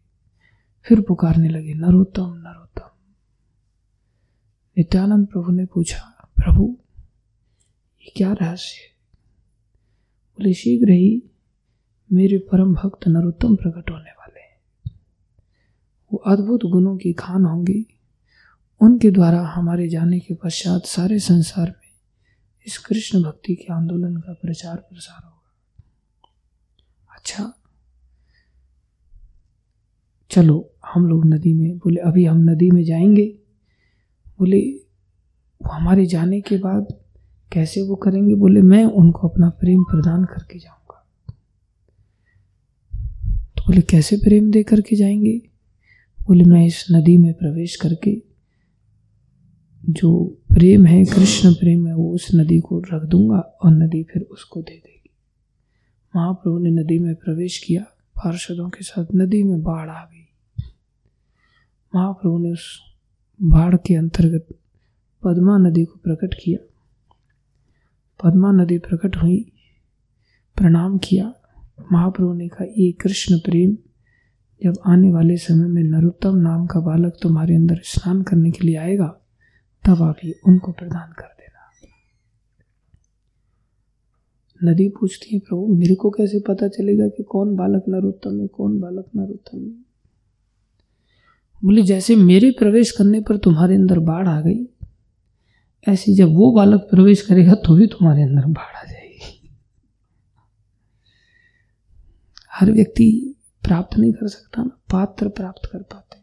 [0.82, 2.90] फिर पुकारने लगे, नरोत्तम नरोत्तम।
[4.78, 6.76] नित्यानंद प्रभु ने पूछा, प्रभु,
[8.00, 8.98] ये क्या रहस्य है?
[10.38, 11.22] बोले, शीघ्र ही
[12.12, 14.58] मेरे परम भक्त नरोत्तम प्रकट होने वाले हैं।
[16.12, 17.86] वो अद्भुत गुणों की खान होंगी।
[18.80, 21.77] उनके द्वारा हमारे जाने के पश्चात सारे संसार
[22.68, 25.54] इस कृष्ण भक्ति के आंदोलन का प्रचार प्रसार होगा।
[27.16, 27.54] अच्छा।
[30.30, 33.38] चलो, हम लोग नदी में, बोले, अभी हम नदी में जाएँगे।
[34.38, 34.60] बोले,
[35.62, 36.86] वो हमारे जाने के बाद
[37.52, 38.34] कैसे वो करेंगे?
[38.34, 41.06] बोले, मैं उनको अपना प्रेम प्रदान करके जाऊँगा।
[43.56, 45.38] तो बोले, कैसे प्रेम दे करके जाएँगे?
[46.26, 48.22] बोले, मैं इस नदी में प्रवेश करके
[49.90, 54.22] जो प्रेम है, कृष्ण प्रेम है, वो उस नदी को रख दूँगा और नदी फिर
[54.22, 55.10] उसको दे देगी।
[56.16, 57.82] महाप्रभु ने नदी में प्रवेश किया,
[58.16, 60.28] पार्षदों के साथ नदी में बाढ़ आ गई।
[61.94, 62.80] महाप्रभु ने उस
[63.42, 64.46] बाढ़ के अंतर्गत
[65.24, 66.66] पद्मा नदी को प्रकट किया।
[68.24, 69.52] पद्मा नदी प्रकट हुई,
[70.56, 71.34] प्रणाम किया।
[71.92, 73.78] महाप्रभु ने कहा, ये कृष्ण प्रेम,
[74.64, 78.76] जब आने वाले समय में नरोत्तम नाम का बालक तुम्हारे अंदर स्नान करने के लिए
[78.76, 79.17] आएगा
[79.96, 81.48] आप ये उनको प्रदान कर देना।
[84.72, 88.80] नदी पूछती है, प्रभु, मेरे को कैसे पता चलेगा कि कौन बालक नरोत्तम है, कौन
[88.80, 89.88] बालक नरोत्तम है?
[91.64, 94.68] बोले, जैसे मेरे प्रवेश करने पर तुम्हारे अंदर बाढ़ आ गई,
[95.88, 99.50] ऐसे जब वो बालक प्रवेश करेगा तो भी तुम्हारे अंदर बाढ़ आ जाएगी।
[102.52, 106.18] हर व्यक्ति प्राप्त नहीं कर सकता ना पात्र प्राप्त कर पाते।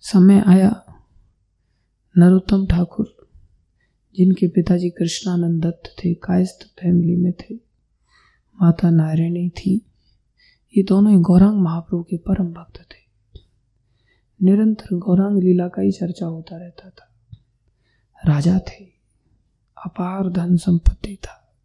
[0.00, 0.83] समय आया
[2.18, 3.28] नरोत्तम ठाकुर,
[4.16, 7.54] जिनके पिताजी कृष्णानंद दत्त थे, कायस्थ फैमिली में थे।
[8.62, 9.86] माता नारायणी थी।
[10.76, 13.40] ये दोनों ही गौरांग महाप्रभु के परम भक्त थे।
[14.42, 17.12] निरंतर गौरांग लीला का ही चर्चा होता रहता था।
[18.26, 18.84] राजा थे।
[19.86, 21.56] अपार धन संपत्ति था।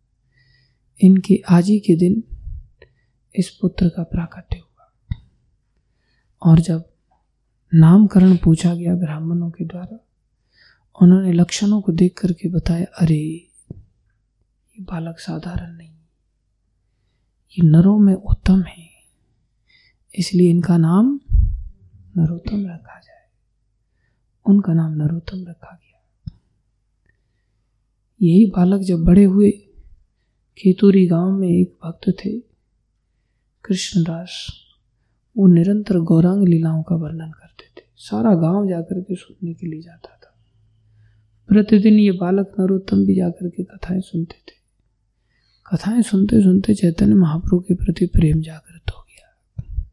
[1.02, 2.24] इनके आज ही के दिन
[3.36, 5.18] इस पुत्र का प्राकट्य हुआ।
[6.44, 6.90] और जब
[7.74, 10.06] नामकरण पूछा गया ब्राह्मणों के द्वारा
[11.02, 13.50] उन्होंने लक्षणों को देख करके बताया, अरे,
[14.72, 15.90] ये बालक साधारण नहीं।
[17.52, 18.90] ये नरों में उत्तम है।
[20.16, 21.20] इसलिए इनका नाम
[22.18, 23.30] नरोत्तम रखा जाए।
[24.46, 26.32] उनका नाम नरोत्तम रखा गया।
[28.22, 29.52] यही बालक जब बड़े हुए
[30.58, 32.40] खेतूरी गाँव में एक भक्त थे,
[33.66, 34.54] कृष्णदास।
[35.38, 39.82] वो निरंतर गौरांग लीलाओं का वर्णन करते थे। सारा गाँव जाकर के सुनने के लिए
[39.82, 40.19] जाता
[41.50, 44.60] प्रतिदिन ये बालक नरोत्तम भी जाकर के कथाएँ सुनते थे।
[45.68, 49.84] कथाएँ सुनते सुनते चैतन्य महाप्रभु के प्रति प्रेम जागृत हो गया।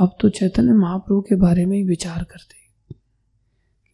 [0.00, 2.54] अब तो चैतन्य महाप्रभु के बारे में ही विचार करते।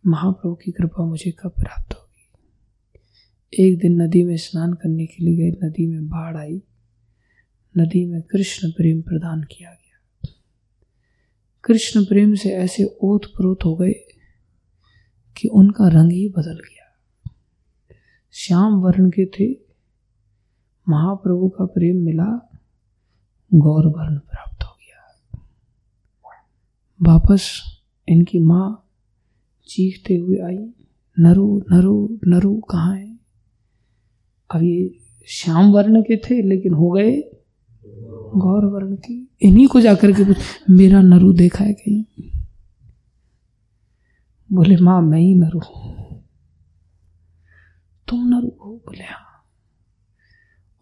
[0.06, 2.42] महाप्रभु की कृपा मुझे कब प्राप्त होगी?
[3.64, 6.62] एक दिन नदी में स्नान करने के लिए गए नदी में बाढ़ आई।
[7.78, 10.28] नदी में कृष्ण प्रेम प्रदान किया गया।
[11.64, 14.06] कृष्ण प्रेम से ऐसे ओत प्रोत हो गए
[15.40, 16.80] कि उनका रंग ही बदल गया।
[18.32, 19.58] श्याम वर्ण के थे।
[20.88, 22.50] महाप्रभु का प्रेम मिला।
[23.54, 25.38] गौर वर्ण प्राप्त हो गया।
[27.02, 27.62] वापस
[28.08, 28.86] इनकी माँ
[29.68, 30.58] चीखते हुए आई।
[31.18, 33.18] नरु नरु नरु, कहाँ है?
[34.54, 37.22] अब ये श्याम वर्ण के थे, लेकिन हो गए
[38.36, 40.36] गौर वर्ण की। इन्हीं को जाकर के पूछ,
[40.70, 42.04] मेरा नरु देखा है कहीं?
[44.52, 45.60] बोले, माँ, मैं ही नरु।
[48.08, 48.48] तुम नरु?
[48.48, 49.26] हो बोले हाँ।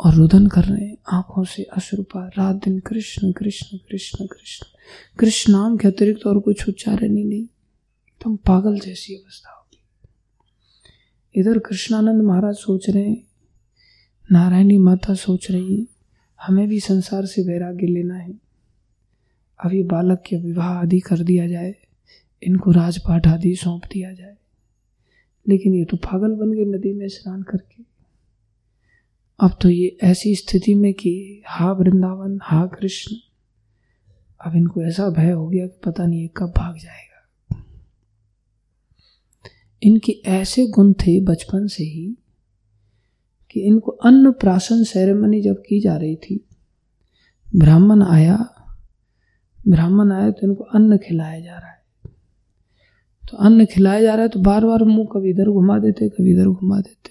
[0.05, 4.67] और रुदन कर रहे हैं आँखों से अश्रुपा रात दिन कृष्ण कृष्ण कृष्ण कृष्ण।
[5.19, 9.83] कृष्ण नाम के अतिरिक्त और कुछ उच्चारण ही नहीं। एकदम पागल जैसी अवस्था होगी
[11.41, 13.25] इधर कृष्णानंद महाराज सोच रहे हैं।
[14.33, 15.87] नारायणी माता सोच रही है,
[16.43, 18.33] हमें भी संसार से वैराग्य लेना है।
[19.65, 21.75] अभी बालक के विवाह आदि कर दिया जाए।
[22.43, 24.37] इनको राजपाट आदि सौंप दिया जाए।
[25.49, 27.83] लेकिन ये तो पागल बन गए नदी में स्नान करके।
[29.41, 33.17] अब तो ये ऐसी स्थिति में कि हा वृंदावन, हा कृष्ण।
[34.41, 37.09] अब इनको ऐसा भय हो गया कि पता नहीं ये कब भाग जाएगा।
[39.83, 42.19] इनके ऐसे गुण थे बचपन से ही
[43.51, 46.49] कि इनको अन्न प्राशन सेरेमनी जब की जा रही थी,
[47.57, 48.55] ब्राह्मण आया
[49.69, 51.78] ब्राह्मण आया तो इनको अन्न खिलाया जा रहा है।
[53.29, 56.33] तो अन्न खिलाया जा रहा है तो बार बार मुँह कभी इधर घुमा देते, कभी
[56.33, 57.11] इधर घुमा देते।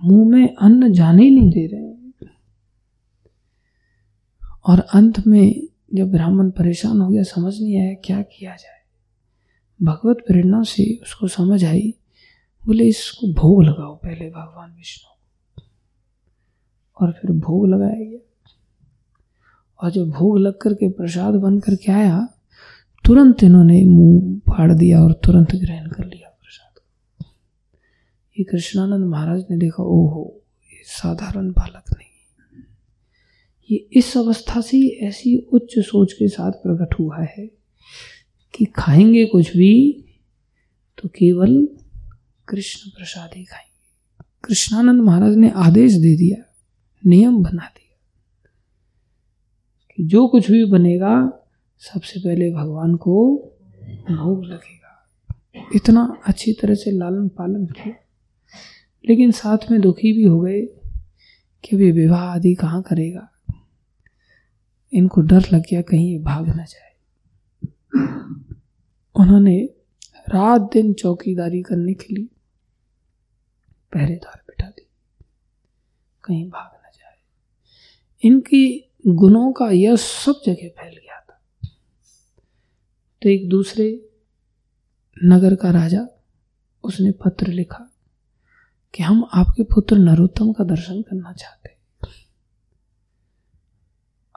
[0.00, 1.92] मुँह में अन्न जाने ही नहीं दे रहे
[4.66, 8.82] और अंत में जब ब्राह्मण परेशान हो गया, समझ नहीं आया क्या किया जाए।
[9.80, 11.94] भगवत प्रेरणा से उसको समझ आई।
[12.66, 15.12] बोले, इसको भोग लगाओ पहले भगवान विष्णु
[16.96, 18.18] और फिर भोग लगाया गया।
[19.80, 22.28] और जब भोग लग करके प्रसाद बन करके आया
[23.06, 27.26] तुरंत इन्होंने मुँह फाड़ दिया और तुरंत ग्रहण कर लिया प्रसाद।
[28.38, 30.42] ये कृष्णानंद महाराज ने देखा, ओहो,
[30.72, 32.62] ये साधारण बालक नहीं
[33.70, 37.46] ये इस अवस्था से ऐसी उच्च सोच के साथ प्रकट हुआ है
[38.54, 40.04] कि खाएँगे कुछ भी
[40.98, 41.68] तो केवल
[42.48, 46.44] कृष्ण प्रसाद ही खाएँगे। कृष्णानंद महाराज ने आदेश दे दिया,
[47.06, 47.98] नियम बना दिया
[49.96, 51.40] कि जो कुछ भी बनेगा
[51.92, 53.36] सबसे पहले भगवान को
[54.10, 55.06] भोग लगेगा।
[55.74, 57.94] इतना अच्छी तरह से लालन पालन किया।
[59.08, 60.62] लेकिन साथ में दुखी भी हो गए
[61.64, 63.28] कि भी विवाह आदि कहाँ करेगा।
[64.92, 66.94] इनको डर लग गया, कहीं भाग न जाए।
[69.14, 69.64] उन्होंने
[70.28, 72.28] रात दिन चौकीदारी करने के लिए
[73.92, 74.86] पहरेदार बिठा दी
[76.24, 77.16] कहीं भाग न जाए।
[78.24, 81.03] इनकी गुणों का यह सब जगह फैल गया।
[83.24, 84.10] तो एक दूसरे
[85.24, 86.06] नगर का राजा
[86.84, 87.90] उसने पत्र लिखा
[88.94, 91.64] कि हम आपके पुत्र नरोत्तम का दर्शन करना चाहते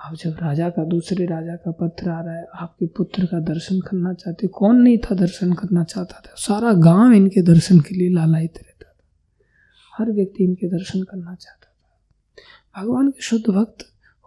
[0.05, 3.79] अब जब राजा का, दूसरे राजा का पत्र आ रहा है, आपके पुत्र का दर्शन
[3.79, 6.33] करना चाहते, कौन नहीं था दर्शन करना चाहता था?
[6.37, 8.95] सारा गाँव इनके दर्शन के लिए लालायित रहता था।
[9.97, 13.85] हर व्यक्ति इनके दर्शन करना चाहता था। भगवान के शुद्ध भक्त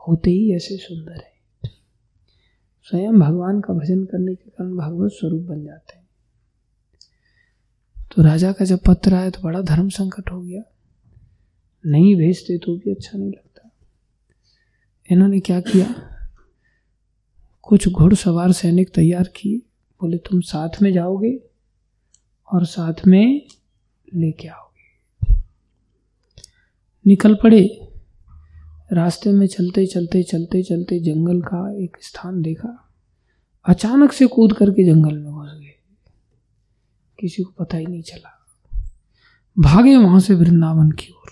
[0.08, 1.29] होते ही ऐसे सुंदर है।
[2.82, 6.08] स्वयं भगवान का भजन करने के कारण भगवत स्वरूप बन जाते हैं।
[8.16, 10.62] तो राजा का जब पत्र आया तो बड़ा धर्म संकट हो गया।
[11.86, 13.70] नहीं भेजते तो भी अच्छा नहीं लगता।
[15.10, 15.94] इन्होंने क्या किया?
[17.62, 19.58] कुछ घुड़सवार सैनिक तैयार किए।
[20.00, 21.40] बोले, तुम साथ में जाओगे
[22.52, 23.46] और साथ में
[24.14, 25.34] लेके आओगे।
[27.06, 27.89] निकल पड़े।
[28.93, 32.93] रास्ते में चलते चलते चलते चलते जंगल का एक स्थान देखा।
[33.68, 35.80] अचानक से कूद करके जंगल में घुस गए।
[37.20, 38.47] किसी को पता ही नहीं चला।
[39.59, 41.30] भागे वहाँ से वृंदावन की ओर।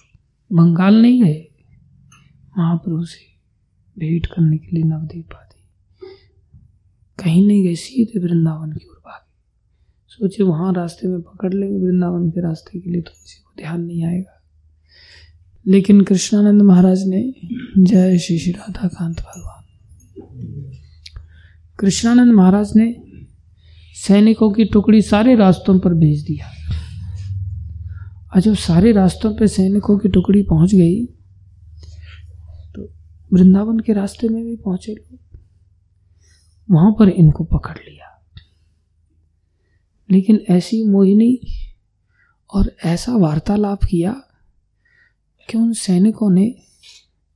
[0.56, 1.48] बंगाल नहीं गए।
[2.58, 3.20] महाप्रभु से
[3.98, 5.48] भेंट करने के लिए नवदीप आदि
[7.18, 9.32] कहीं नहीं गए, सीधे वृंदावन की ओर भागे।
[10.08, 13.84] सोचे वहाँ रास्ते में पकड़ लेंगे, वृंदावन के रास्ते के लिए तो किसी को ध्यान
[13.84, 14.37] नहीं आएगा।
[15.68, 17.20] लेकिन कृष्णानंद महाराज ने
[17.78, 19.64] जय श्री श्री राधा कांत भगवान।
[21.78, 22.86] कृष्णानंद महाराज ने
[23.96, 26.50] सैनिकों की टुकड़ी सारे रास्तों पर भेज दिया।
[28.34, 31.04] और जब सारे रास्तों पर सैनिकों की टुकड़ी पहुँच गई
[32.74, 32.88] तो
[33.32, 35.18] वृंदावन के रास्ते में भी पहुँचे लोग।
[36.70, 38.06] वहाँ पर इनको पकड़ लिया।
[40.10, 41.38] लेकिन ऐसी मोहिनी
[42.54, 44.22] और ऐसा वार्तालाप किया
[45.48, 46.54] कि उन सैनिकों ने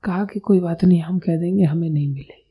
[0.04, 2.42] कहा कि कोई बात नहीं, हम कह देंगे, हमें नहीं मिले।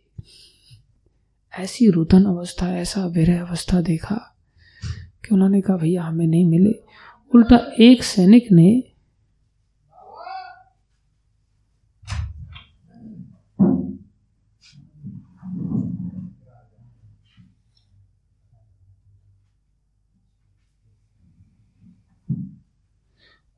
[1.53, 4.37] ऐसी रुदन अवस्था, ऐसा विरह अवस्था देखा
[5.25, 6.83] कि उन्होंने कहा, भैया, हमें नहीं मिले।
[7.35, 8.83] उल्टा एक सैनिक ने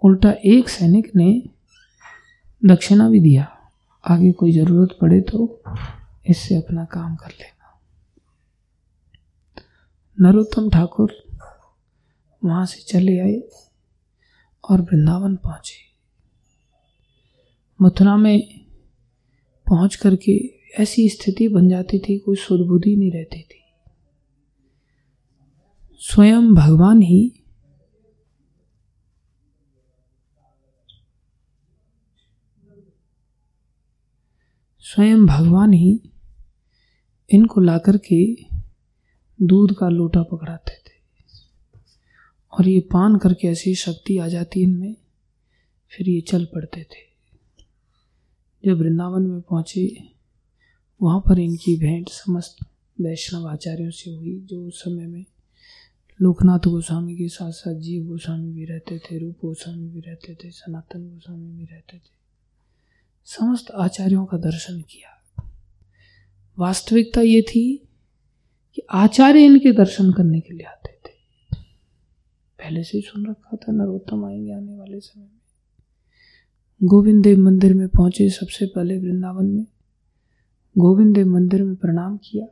[0.04, 1.53] उल्टा एक सैनिक ने
[2.64, 3.48] दक्षिणा भी दिया।
[4.04, 5.62] आगे कोई ज़रूरत पड़े तो
[6.30, 7.80] इससे अपना काम कर लेना।
[10.18, 11.14] नरोत्तम ठाकुर
[12.42, 13.42] वहाँ से चले आए
[14.64, 15.82] और वृंदावन पहुँचे।
[17.80, 18.40] मथुरा में
[19.68, 20.34] पहुँच करके
[20.82, 23.62] ऐसी स्थिति बन जाती थी, कोई सुदबुद्धि नहीं रहती थी।
[26.02, 27.32] स्वयं भगवान ही
[34.86, 36.02] स्वयं भगवान ही
[37.30, 38.38] इनको लाकर के
[39.42, 40.94] दूध का लोटा पकड़ाते थे।
[42.52, 44.96] और ये पान करके ऐसी शक्ति आ जाती इनमें,
[45.90, 47.14] फिर ये चल पड़ते थे।
[48.66, 50.10] जब वृंदावन में पहुँचे,
[51.02, 52.58] वहाँ पर इनकी भेंट समस्त
[53.02, 55.26] वैष्णव आचार्यों से हुई, जो उस समय में
[56.22, 60.52] लोकनाथ गोस्वामी के साथ साथ जीव गोस्वामी भी रहते थे, रूप गोस्वामी भी रहते थे,
[60.52, 62.13] सनातन गोस्वामी भी रहते थे।
[63.26, 65.14] समस्त आचार्यों का दर्शन किया।
[66.60, 67.88] वास्तविकता ये थी
[68.76, 71.14] कि आचार्य इनके दर्शन करने के लिए आते थे।
[72.60, 75.40] पहले से ही सुन रखा था नरोत्तम आएँगे आने वाले समय में।
[76.84, 79.66] गोविंद देव मंदिर में पहुँचे सबसे पहले वृंदावन में।
[80.78, 82.46] गोविंद देव मंदिर में प्रणाम किया।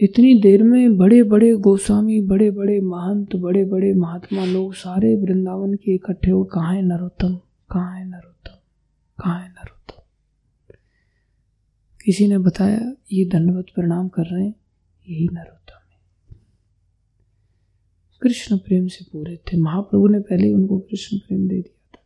[0.00, 5.74] इतनी देर में बड़े बड़े गोस्वामी बड़े बड़े महंत बड़े बड़े महात्मा लोग सारे वृंदावन
[5.74, 7.36] के इकट्ठे हो कहाँ है नरोत्तम?
[7.70, 8.33] कहाँ है नरोत्तम?
[9.18, 10.02] कहाँ है नरोत्तम?
[12.04, 14.54] किसी ने बताया, ये दंडवत प्रणाम कर रहे हैं,
[15.08, 15.94] यही नरोत्तम है।
[18.22, 22.00] कृष्ण प्रेम से पूरे थे। महाप्रभु ने पहले उनको कृष्ण प्रेम दे दिया था।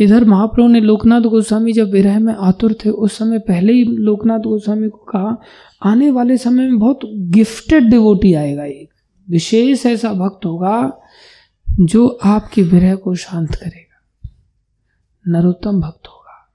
[0.00, 4.38] इधर महाप्रभु ने लोकनाथ गोस्वामी जब विरह में आतुर थे, उस समय पहले ही लोकनाथ
[4.38, 5.40] गोस्वामी को कहा,
[5.82, 8.90] आने वाले समय में बहुत गिफ्टेड डिवोटी आएगा एक।
[9.30, 11.00] विशेष ऐसा भक्त होगा,
[11.80, 13.89] जो आपके विरह को शांत करेगा।
[15.28, 16.52] नरोत्तम भक्त होगा।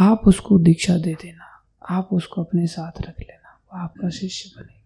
[0.00, 4.80] आप उसको दीक्षा दे देना। आप उसको अपने साथ रख लेना। वो आपका शिष्य बनेगा।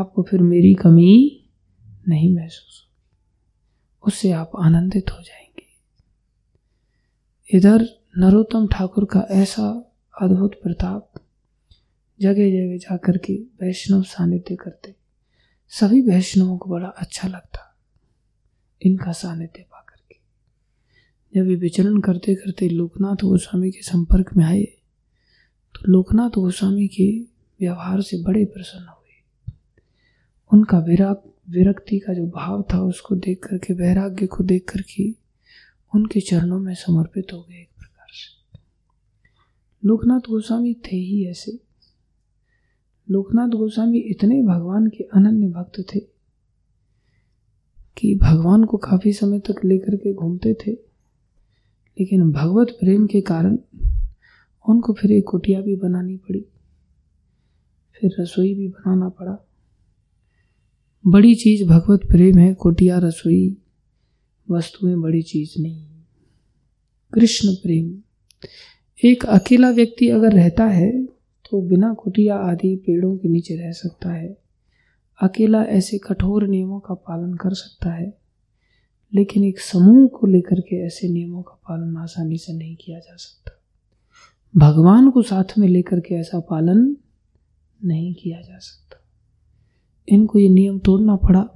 [0.00, 1.46] आपको फिर मेरी कमी
[2.08, 3.20] नहीं महसूस होगी।
[4.02, 5.66] उससे आप आनंदित हो जाएँगे।
[7.58, 7.86] इधर
[8.18, 9.92] नरोत्तम ठाकुर का ऐसा
[10.22, 11.12] अद्भुत प्रताप
[12.20, 14.96] जगह जगह जाकर के वैष्णव सानिध्य करते।
[15.68, 17.76] सभी वैष्णवों को बड़ा अच्छा लगता।
[18.82, 19.66] इनका सानिध्य
[21.34, 24.62] जब ये विचरण करते करते लोकनाथ गोस्वामी के संपर्क में आए
[25.74, 27.20] तो लोकनाथ गोस्वामी के
[27.60, 29.52] व्यवहार से बड़े प्रसन्न हुए।
[30.52, 35.10] उनका विराग, विरक्ति का जो भाव था, उसको देख करके, वैराग्य को देख करके
[35.94, 38.58] उनके चरणों में समर्पित हो गए एक प्रकार से।
[39.84, 41.60] लोकनाथ गोस्वामी थे ही ऐसे।
[43.10, 46.00] लोकनाथ गोस्वामी इतने भगवान के अनन्य भक्त थे
[47.98, 50.89] कि भगवान को काफ़ी समय तक लेकर के घूमते थे।
[51.98, 53.58] लेकिन भगवत प्रेम के कारण
[54.68, 56.46] उनको फिर एक कुटिया भी बनानी पड़ी।
[58.00, 59.48] फिर रसोई भी बनाना पड़ा।
[61.06, 63.56] बड़ी चीज़ भगवत प्रेम है, कुटिया, रसोई,
[64.50, 65.86] वस्तुएँ बड़ी चीज़ नहीं।
[67.14, 68.02] कृष्ण प्रेम।
[69.04, 71.06] एक अकेला व्यक्ति अगर रहता है
[71.50, 74.38] तो बिना कुटिया आदि पेड़ों के नीचे रह सकता है।
[75.22, 78.19] अकेला ऐसे कठोर नियमों का पालन कर सकता है।
[79.14, 83.16] लेकिन एक समूह को लेकर के ऐसे नियमों का पालन आसानी से नहीं किया जा
[83.16, 83.56] सकता।
[84.56, 86.96] भगवान को साथ में लेकर के ऐसा पालन
[87.84, 88.96] नहीं किया जा सकता।
[90.08, 91.48] इनको ये नियम तोड़ना पड़ा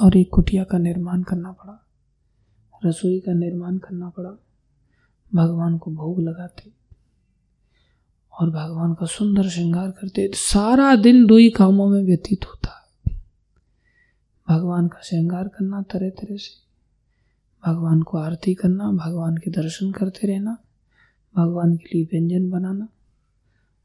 [0.00, 1.86] और एक कुटिया का निर्माण करना पड़ा,
[2.86, 4.30] रसोई का निर्माण करना पड़ा।
[5.34, 6.70] भगवान को भोग लगाते
[8.32, 12.81] और भगवान का सुंदर श्रृंगार करते। सारा दिन दो ही कामों में व्यतीत होता।
[14.48, 16.62] भगवान का श्रृंगार करना तरह तरह से।
[17.66, 20.58] भगवान को आरती करना, भगवान के दर्शन करते रहना,
[21.36, 22.88] भगवान के लिए व्यंजन बनाना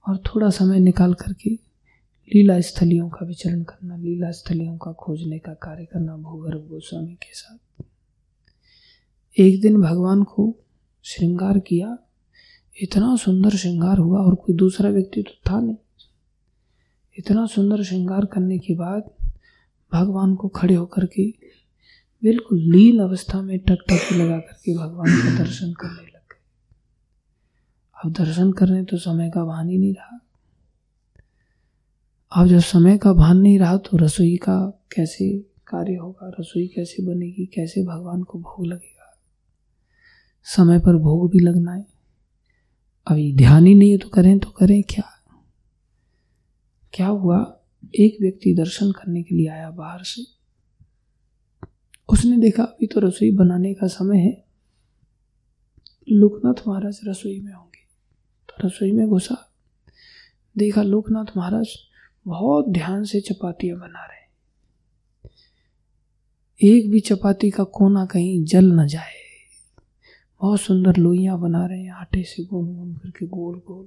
[0.08, 1.50] और थोड़ा समय निकाल करके
[2.36, 7.34] लीला स्थलियों का विचरण करना, लीला स्थलियों का खोजने का कार्य करना, भूगर्भ गोस्वामी के
[7.34, 7.84] साथ।
[9.40, 10.56] एक दिन भगवान को
[11.04, 11.98] श्रृंगार किया,
[12.82, 15.76] इतना सुंदर श्रृंगार हुआ और कोई दूसरा व्यक्ति तो था नहीं।
[17.18, 19.10] इतना सुंदर श्रृंगार करने के बाद
[19.94, 21.34] भगवान को खड़े होकर के
[22.24, 26.42] बिल्कुल लील अवस्था में टकटकी लगा करके भगवान का दर्शन करने लग गए।
[28.04, 30.20] अब दर्शन करने तो समय का भान ही नहीं रहा।
[32.32, 37.04] अब जब समय का भान नहीं रहा तो रसोई का कैसे कार्य होगा, रसोई कैसे
[37.04, 39.18] बनेगी, कैसे भगवान को भोग लगेगा?
[40.44, 41.86] समय पर भोग भी लगना है।
[43.08, 45.04] अभी ध्यान ही नहीं है तो करें तो करें क्या?
[46.94, 47.57] क्या हुआ?
[48.00, 50.26] एक व्यक्ति दर्शन करने के लिए आया बाहर से।
[52.10, 54.46] उसने देखा अभी तो रसोई बनाने का समय है।
[56.10, 57.86] लोकनाथ महाराज रसोई में होंगे।
[58.50, 59.52] तो रसोई में घुसा।
[60.56, 61.68] देखा लोकनाथ महाराज
[62.26, 64.16] बहुत ध्यान से चपातियाँ बना रहे
[66.62, 69.16] एक भी चपाती का कोना कहीं जल न जाए।
[70.42, 73.86] बहुत सुंदर लोइयाँ बना रहे हैं, आटे से गोल गोल करके गोल गोल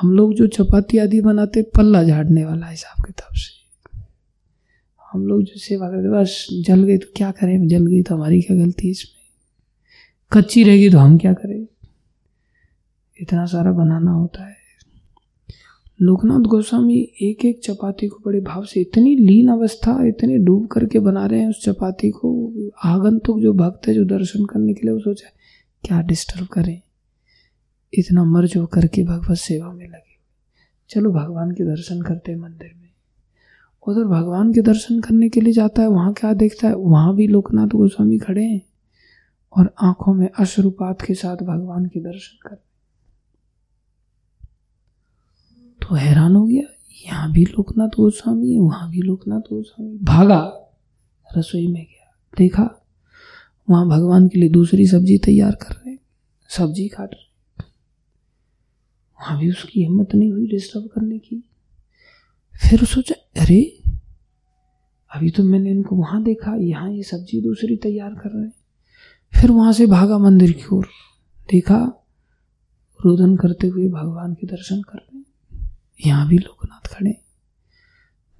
[0.00, 3.64] हम लोग जो चपाती आदि बनाते, पल्ला झाड़ने वाला हिसाब किताब से।
[5.12, 7.68] हम लोग जो सेवा करते, बस जल गई तो क्या करें?
[7.68, 9.24] जल गई तो हमारी क्या गलती है इसमें?
[10.32, 11.66] कच्ची रहेगी तो हम क्या करें?
[13.20, 14.56] इतना सारा बनाना होता है।
[16.02, 20.98] लोकनाथ गोस्वामी एक एक चपाती को बड़े भाव से इतनी लीन अवस्था, इतनी डूब करके
[20.98, 22.52] बना रहे हैं उस चपाती को।
[22.84, 25.30] आगंतुक जो भक्त है, जो दर्शन करने के लिए वो सोचा,
[25.84, 26.80] क्या डिस्टर्ब करें?
[27.98, 30.16] इतना मर्ज हो करके भगवत सेवा में लगे।
[30.90, 32.90] चलो भगवान के दर्शन करते हैं मंदिर में।
[33.86, 36.74] उधर भगवान के दर्शन करने के लिए जाता है, वहाँ क्या देखता है?
[36.74, 38.60] वहाँ भी लोकनाथ गोस्वामी खड़े हैं
[39.52, 42.56] और आँखों में अश्रुपात के साथ भगवान के दर्शन कर
[45.80, 46.62] तो हैरान हो गया,
[47.06, 50.40] यहाँ भी लोकनाथ गोस्वामी है, वहाँ भी लोकनाथ गोस्वामी। भागा,
[51.26, 52.68] रसोई में गया, देखा,
[53.68, 55.98] वहाँ भगवान के लिए दूसरी सब्ज़ी तैयार कर रहे हैं,
[56.50, 57.22] सब्ज़ी काट रहे
[59.24, 61.44] वहाँ भी उसकी हिम्मत नहीं हुई डिस्टर्ब करने की।
[62.70, 63.82] फिर सोचा, अरे,
[65.10, 68.52] अभी तो मैंने इनको वहाँ देखा, यहाँ ये सब्ज़ी दूसरी तैयार कर रहे हैं।
[69.40, 70.86] फिर वहाँ से भागा मंदिर की ओर,
[71.50, 72.06] देखा,
[73.04, 75.22] रोदन करते हुए भगवान के दर्शन कर रहे
[76.06, 77.20] यहाँ भी लोकनाथ खड़े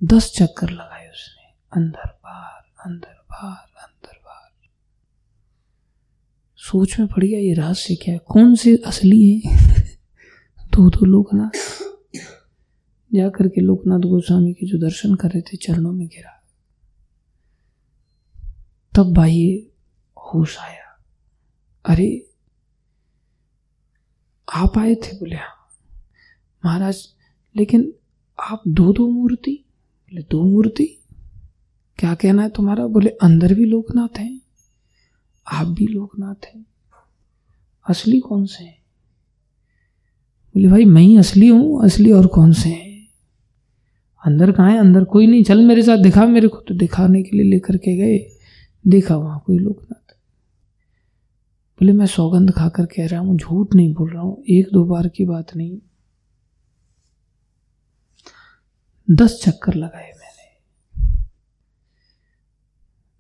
[0.05, 4.51] दस चक्कर लगाए उसने, अंदर बाहर अंदर बाहर अंदर बाहर।
[6.57, 8.20] सोच में पड़ गया, ये रहस्य क्या है?
[8.26, 9.74] कौन से असली है?
[10.75, 11.59] दो दो लोकनाथ।
[13.14, 16.45] जाकर के लोकनाथ गोस्वामी के जो दर्शन कर रहे थे, चरणों में गिरा।
[18.97, 19.66] तब भाई
[20.16, 21.03] होश आया।
[21.85, 22.31] अरे,
[24.55, 25.68] आप आए थे बोले हाँ।
[26.64, 27.09] महाराज,
[27.57, 27.95] लेकिन
[28.41, 29.64] आप दो दो मूर्ति?
[30.03, 31.03] बोले, दो मूर्ति?
[31.99, 32.87] क्या कहना है तुम्हारा?
[32.87, 34.41] बोले, अंदर भी लोकनाथ हैं,
[35.47, 36.66] आप भी लोकनाथ हैं।
[37.91, 38.84] असली कौन से हैं?
[40.55, 43.09] बोले, भाई, मैं ही असली हूँ, असली और कौन से हैं?
[44.26, 44.78] अंदर कहाँ है?
[44.78, 47.96] अंदर कोई नहीं। चल मेरे साथ, दिखा मेरे को। तो दिखाने के लिए लेकर के
[47.96, 48.38] गए।
[48.86, 50.00] देखा वहाँ कोई लोग ना
[51.74, 55.09] बोले, मैं सौगंध खाकर कह रहा हूँ, झूठ नहीं बोल रहा हूँ। एक दो बार
[55.09, 55.78] की बात नहीं।
[59.11, 60.62] दस चक्कर लगाए मैंने।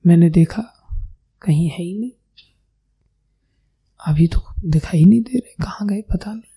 [0.06, 0.62] मैंने देखा,
[1.42, 2.10] कहीं है ही नहीं।
[4.06, 6.02] अभी तो दिखाई नहीं दे रहे। कहाँ गए?
[6.02, 6.53] पता नहीं।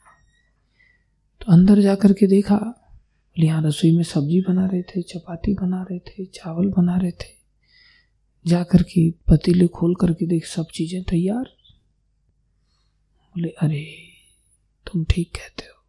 [1.48, 6.00] अंदर जाकर के देखा, बोले, यहाँ रसोई में सब्ज़ी बना रहे थे, चपाती बना रहे
[6.00, 7.38] थे, चावल बना रहे थे।
[8.48, 11.44] जाकर के पतीले खोल करके देख, सब चीज़ें तैयार।
[13.30, 13.88] बोले, अरे,
[14.88, 15.84] तुम ठीक कहते हो।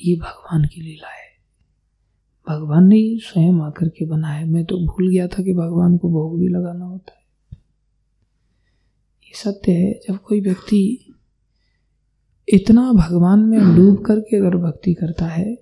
[0.00, 1.32] ये भगवान की लीला है।
[2.48, 6.40] भगवान ने स्वयं आकर के बनाया। मैं तो भूल गया था कि भगवान को भोग
[6.40, 7.22] भी लगाना होता है।
[9.26, 11.11] ये सत्य है, जब कोई व्यक्ति
[12.52, 15.54] इतना भगवान में डूब करके अगर भक्ति करता है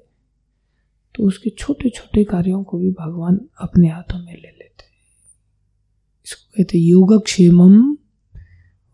[1.15, 4.91] तो उसके छोटे छोटे कार्यों को भी भगवान अपने हाथों में ले लेते हैं।
[6.25, 7.97] इसको कहते योगक्षेमम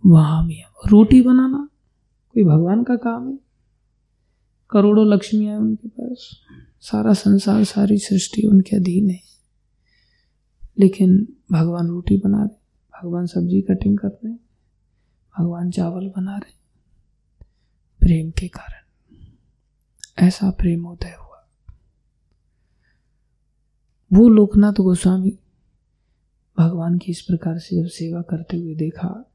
[0.06, 1.68] वहामियम। रोटी बनाना
[2.34, 3.38] कोई भगवान का काम है?
[4.70, 6.30] करोड़ों लक्ष्मियाँ उनके पास।
[6.80, 9.20] सारा संसार, सारी सृष्टि उनके अधीन है।
[10.78, 12.66] लेकिन भगवान रोटी बना रहे
[13.02, 14.32] भगवान सब्ज़ी कटिंग कर रहे
[15.38, 16.65] भगवान चावल बना रहे
[18.06, 18.84] प्रेम के कारण।
[20.26, 21.48] ऐसा प्रेम उदय हुआ।
[24.12, 25.38] वो लोकनाथ गोस्वामी
[26.58, 29.30] भगवान की इस प्रकार से जब सेवा करते हुए देखा,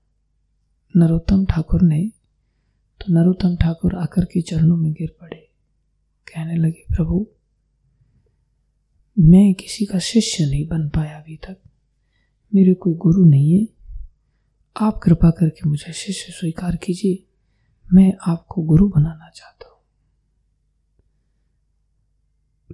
[0.95, 2.11] नरोत्तम ठाकुर ने
[2.99, 5.49] तो नरोत्तम ठाकुर आकर के चरणों में गिर पड़े।
[6.27, 7.27] कहने लगे, प्रभु,
[9.19, 11.57] मैं किसी का शिष्य नहीं बन पाया अभी तक।
[12.55, 13.67] मेरे कोई गुरु नहीं है।
[14.81, 17.27] आप कृपा करके मुझे शिष्य स्वीकार कीजिए।
[17.93, 19.77] मैं आपको गुरु बनाना चाहता हूँ।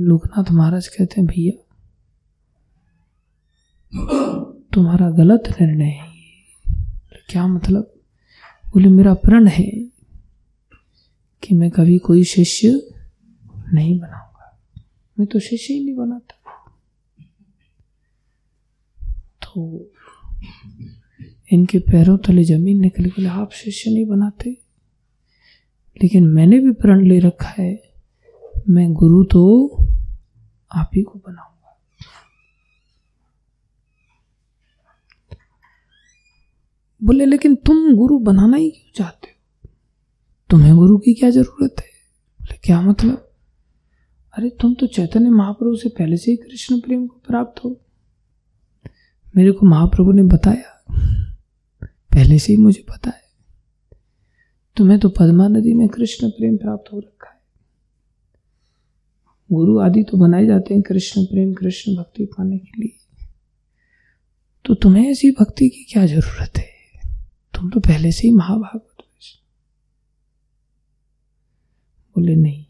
[0.07, 1.63] लोकनाथ महाराज कहते हैं, भैया,
[4.74, 6.18] तुम्हारा गलत निर्णय है
[7.30, 7.93] क्या मतलब?
[8.68, 9.72] बोले, मेरा प्रण है
[11.43, 12.89] कि मैं कभी कोई शिष्य
[13.74, 14.59] नहीं बनाऊँगा।
[15.20, 16.34] मैं तो शिष्य ही नहीं बनाता।
[19.43, 19.86] तो
[21.51, 24.66] इनके पैरों तले ज़मीन निकल, बोले, आप शिष्य नहीं बनाते?
[26.02, 27.84] लेकिन मैंने भी प्रण ले रखा है।
[28.70, 29.68] मैं गुरु तो
[30.72, 31.80] आप ही को बनाऊँगा।
[37.04, 39.70] बोले, लेकिन तुम गुरु बनाना ही क्यों चाहते हो?
[40.50, 41.89] तुम्हें गुरु की क्या ज़रूरत है?
[42.41, 43.32] बोले, क्या मतलब?
[44.34, 47.82] अरे, तुम तो चैतन्य महाप्रभु से पहले से ही कृष्ण प्रेम को प्राप्त हो।
[49.38, 50.86] मेरे को महाप्रभु ने बताया।
[51.84, 53.27] पहले से ही मुझे पता है।
[54.78, 57.42] तुम्हें तो पद्मा नदी में कृष्ण प्रेम प्राप्त हो रखा है।
[59.52, 63.26] गुरु आदि तो बनाए जाते हैं कृष्ण प्रेम, कृष्ण भक्ति पाने के लिए।
[64.66, 66.70] तो तुम्हें ऐसी भक्ति की क्या ज़रूरत है?
[67.54, 68.84] तुम तो पहले से ही महाभागवत
[72.18, 72.66] बोले, नहीं।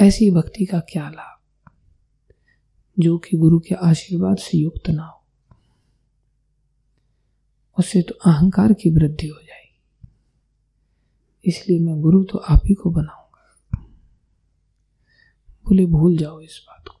[0.00, 1.70] ऐसी भक्ति का क्या लाभ?
[2.98, 5.17] जो कि गुरु के आशीर्वाद से युक्त ना हो।
[7.78, 10.08] उससे तो अहंकार की वृद्धि हो जाएगी।
[11.44, 13.78] इसलिए मैं गुरु तो आप ही को बनाऊँगा।
[15.64, 17.00] बोले भूल जाओ इस बात को।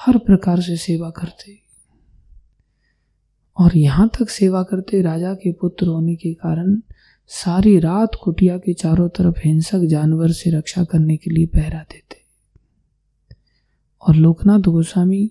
[0.00, 1.62] हर प्रकार से सेवा करते।
[3.58, 6.80] और यहाँ तक सेवा करते राजा के पुत्र होने के कारण
[7.26, 12.24] सारी रात कुटिया के चारों तरफ़ हिंसक जानवर से रक्षा करने के लिए पहरा देते।
[14.00, 15.30] और लोकनाथ गोस्वामी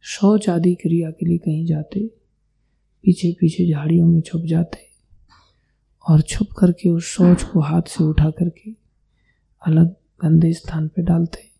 [0.00, 2.23] शौच आदि क्रिया के लिए कहीं जाते।
[3.04, 4.78] पीछे पीछे झाड़ियों में छुप जाते
[6.08, 8.70] और छुप करके उस शौच को हाथ से उठा करके
[9.62, 9.86] अलग
[10.20, 11.50] गंदे स्थान पर डालते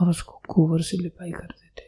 [0.00, 1.82] और उसको गोबर से लिपाई कर देते।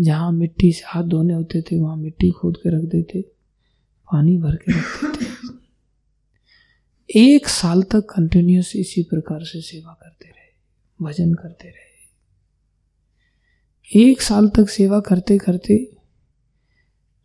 [0.00, 3.20] जहाँ मिट्टी से हाथ धोने होते थे, वहाँ मिट्टी खोद के रख देते,
[4.12, 5.26] पानी भर के रख देते।
[7.20, 10.50] एक साल तक कंटिन्यूस इसी प्रकार से सेवा करते रहे,
[11.02, 11.90] भजन करते रहे।
[14.02, 16.01] एक साल तक सेवा करते करते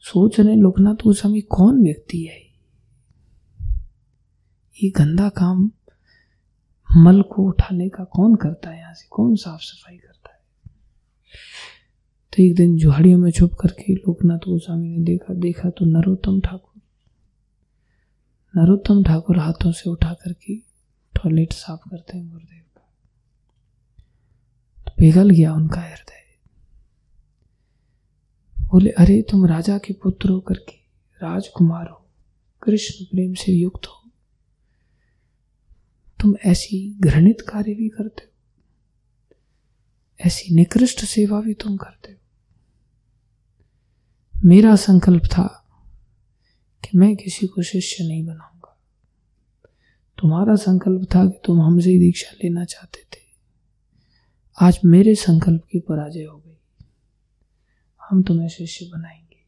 [0.08, 2.47] सोच रहे लोकनाथ गोस्वामी कौन व्यक्ति है?
[4.84, 5.72] ये गंदा काम
[6.97, 8.80] मल को उठाने का कौन करता है?
[8.80, 10.39] यहाँ से कौन साफ़ सफ़ाई करता है?
[12.34, 16.82] तो एक दिन जुहाड़ियों में छुप करके लोकनाथ गोस्वामी ने देखा देखा तो नरोत्तम ठाकुर।
[18.62, 20.55] नरोत्तम ठाकुर हाथों से उठा करके
[21.16, 22.93] टॉयलेट साफ़ करते हैं गुरुदेव का।
[24.86, 26.26] तो पिघल गया उनका हृदय।
[28.68, 30.74] बोले, अरे, तुम राजा के पुत्र हो करके
[31.24, 32.09] राजकुमार हो।
[32.63, 34.11] कृष्ण प्रेम से युक्त हो।
[36.22, 38.34] तुम ऐसी घृणित कार्य भी करते हो।
[40.22, 42.18] ऐसी निकृष्ट सेवा भी तुम करते हो।
[44.45, 45.63] मेरा संकल्प था
[46.84, 48.78] कि मैं किसी को शिष्य नहीं बनाऊँगा।
[50.18, 53.22] तुम्हारा संकल्प था कि तुम हमसे दीक्षा लेना चाहते थे।
[54.61, 56.47] आज मेरे संकल्प की पराजय हो गई।
[58.10, 59.45] हम तुम्हें शिष्य बनाएँगे।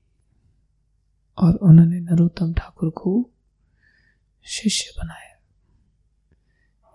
[1.37, 3.29] और उन्होंने नरोत्तम ठाकुर को
[4.45, 5.41] शिष्य बनाया।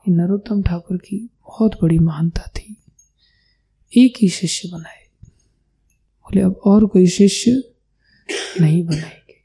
[0.08, 2.82] नरोत्तम ठाकुर की बहुत बड़ी महानता थी।
[3.96, 5.08] एक ही शिष्य बनाए।
[6.20, 7.74] बोले, अब और कोई शिष्य
[8.60, 9.44] नहीं बनाएँगे।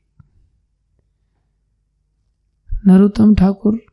[2.88, 3.86] नरोत्तम ठाकुर,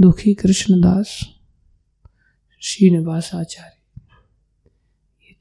[0.00, 1.24] दुखी कृष्णदास
[2.60, 3.73] श्रीनिवास आचार्य ये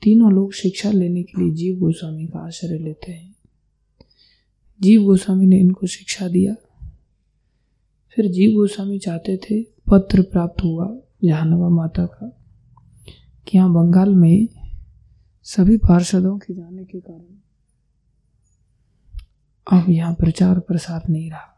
[0.03, 3.35] तीनों लोग शिक्षा लेने के लिए जीव गोस्वामी का आश्रय लेते हैं।
[4.81, 6.55] जीव गोस्वामी ने इनको शिक्षा दिया।
[8.15, 10.87] फिर जीव गोस्वामी चाहते थे पत्र प्राप्त हुआ
[11.23, 12.27] जहानवा माता का,
[13.47, 14.47] कि यहाँ बंगाल में
[15.45, 17.39] सभी पार्षदों के जाने के कारण
[19.67, 21.49] अब यहाँ प्रचार प्रसार नहीं रहा।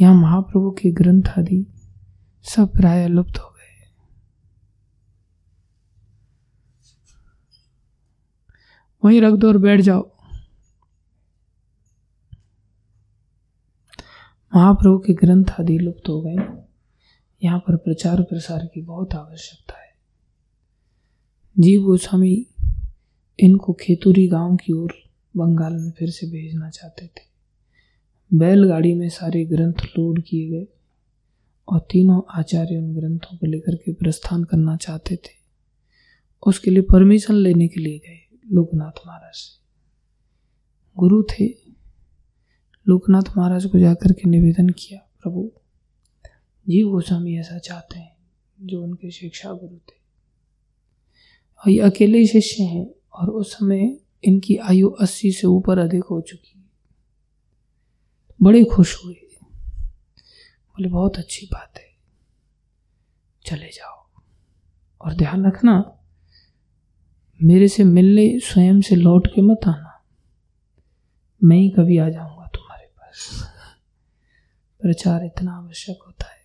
[0.00, 1.66] यहाँ महाप्रभु के ग्रंथ आदि
[2.44, 3.57] सब प्राय लुप्त हो गए
[9.04, 10.10] वहीं रख दो और बैठ जाओ।
[14.54, 16.36] महाप्रभु के ग्रंथ आदि लुप्त हो गए।
[17.44, 19.88] यहाँ पर प्रचार प्रसार की बहुत आवश्यकता है।
[21.58, 22.46] जीव गोस्वामी
[23.38, 24.94] इनको खेतुरी गाँव की ओर
[25.36, 27.28] बंगाल में फिर से भेजना चाहते थे।
[28.38, 30.66] बैलगाड़ी में सारे ग्रंथ लोड किए गए
[31.68, 35.38] और तीनों आचार्य उन ग्रंथों को लेकर के प्रस्थान करना चाहते थे।
[36.46, 39.60] उसके लिए परमिशन लेने के लिए गए। लोकनाथ महाराज
[40.96, 41.46] गुरु थे।
[42.88, 45.52] लोकनाथ महाराज को जाकर के निवेदन किया, प्रभु,
[46.68, 48.16] जीव गोस्वामी ऐसा चाहते हैं,
[48.60, 49.98] जो उनके शिक्षा गुरु थे।
[51.58, 56.20] और ये अकेले शिष्य हैं, और उस समय इनकी आयु अस्सी से ऊपर अधिक हो
[56.20, 56.70] चुकी
[58.42, 59.14] बड़े खुश हुए।
[60.68, 61.88] बोले, बहुत अच्छी बात है।
[63.46, 64.08] चले जाओ।
[65.00, 65.97] और ध्यान रखना
[67.42, 70.04] मेरे से मिलने स्वयं से लौट के मत आना।
[71.44, 73.44] मैं ही कभी आ जाऊँगा तुम्हारे पास।
[74.80, 76.38] प्रचार इतना आवश्यक होता है।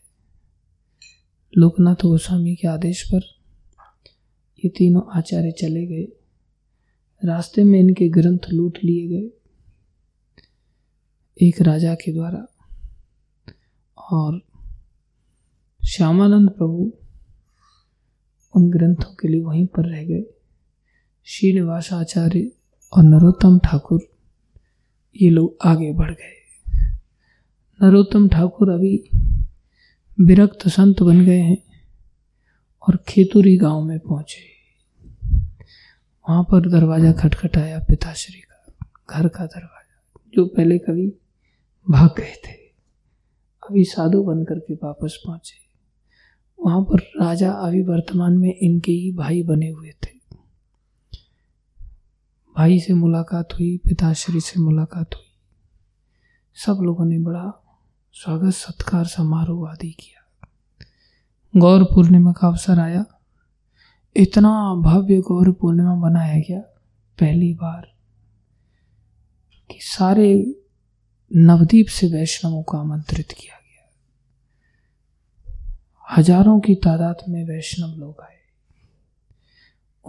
[1.57, 3.21] लोकनाथ गोस्वामी के आदेश पर
[4.65, 6.07] ये तीनों आचार्य चले गए।
[7.25, 9.29] रास्ते में इनके ग्रंथ लूट लिए गए।
[11.47, 12.47] एक राजा के द्वारा
[13.97, 14.41] और
[15.87, 16.93] श्यामानंद प्रभु
[18.55, 20.25] उन ग्रंथों के लिए वहीं पर रह गए।
[21.27, 22.51] श्रीनिवास आचार्य
[22.93, 23.99] और नरोत्तम ठाकुर
[25.15, 26.33] ये लोग आगे बढ़ गए।
[27.79, 28.95] नरोत्तम ठाकुर अभी
[30.17, 31.57] विरक्त संत बन गए हैं
[32.83, 34.41] और खेतुरी गाँव में पहुँचे।
[36.29, 38.73] वहाँ पर दरवाज़ा खटखटाया पिताश्री का,
[39.09, 41.07] घर का दरवाज़ा, जो पहले कभी
[41.89, 42.55] भाग गए थे।
[43.63, 45.61] अभी साधु बन करके वापस पहुँचे।
[46.59, 50.12] वहाँ पर राजा अभी वर्तमान में इनके ही भाई बने हुए थे।
[52.57, 55.31] भाई से मुलाकात हुई, पिताश्री से मुलाकात हुई।
[56.57, 57.63] सब लोगों ने बड़ा
[58.13, 60.47] स्वागत सत्कार समारोह आदि किया।
[61.57, 63.05] गौर पूर्णिमा का अवसर आया।
[64.15, 66.59] इतना भव्य गौर पूर्णिमा बनाया गया
[67.19, 67.91] पहली बार
[69.69, 70.55] कि सारे
[71.31, 73.89] नवदीप से वैष्णवों को आमंत्रित किया गया।
[76.17, 78.32] हज़ारों की तादाद में वैष्णव लोग आए।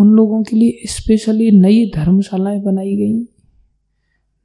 [0.00, 3.28] उन लोगों के लिए स्पेशली नई धर्मशालाएँ बनाई गई,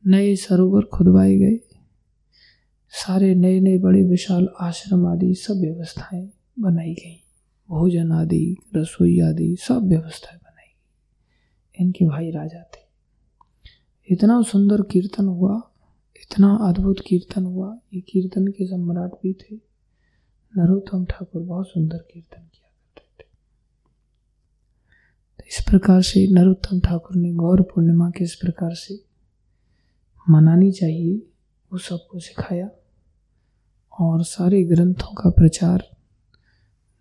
[0.07, 1.59] नए सरोवर खुदवाए गए,
[2.89, 6.29] सारे नए नए बड़े विशाल आश्रम आदि सब व्यवस्थाएँ
[6.59, 7.23] बनाई गई।
[7.69, 12.89] भोजन आदि, रसोई आदि सब व्यवस्थाएँ बनाई गई। इनके भाई राजा थे।
[14.13, 15.61] इतना सुंदर कीर्तन हुआ,
[16.15, 19.55] इतना अद्भुत कीर्तन हुआ, ये कीर्तन के सम्राट भी थे।
[20.57, 22.58] नरोत्तम ठाकुर, बहुत सुंदर कीर्तन किया।
[25.49, 29.03] इस प्रकार से नरोत्तम ठाकुर ने गौर पूर्णिमा के इस प्रकार से
[30.29, 31.15] मनानी चाहिए,
[31.73, 32.69] वो सबको सिखाया।
[33.99, 35.89] और सारे ग्रंथों का प्रचार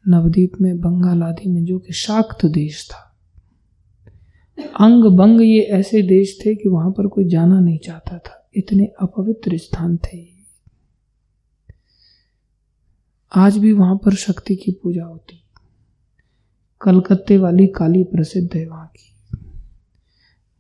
[0.09, 3.17] नवद्वीप में, बंगाल आदि में, जो कि शाक्त देश था।
[4.59, 8.85] अंग बंग ये ऐसे देश थे कि वहाँ पर कोई जाना नहीं चाहता था। इतने
[8.85, 10.27] अपवित्र स्थान थे।
[13.35, 15.43] आज भी वहाँ पर शक्ति की पूजा होती।
[16.81, 19.13] कलकत्ते वाली काली प्रसिद्ध है वहाँ की।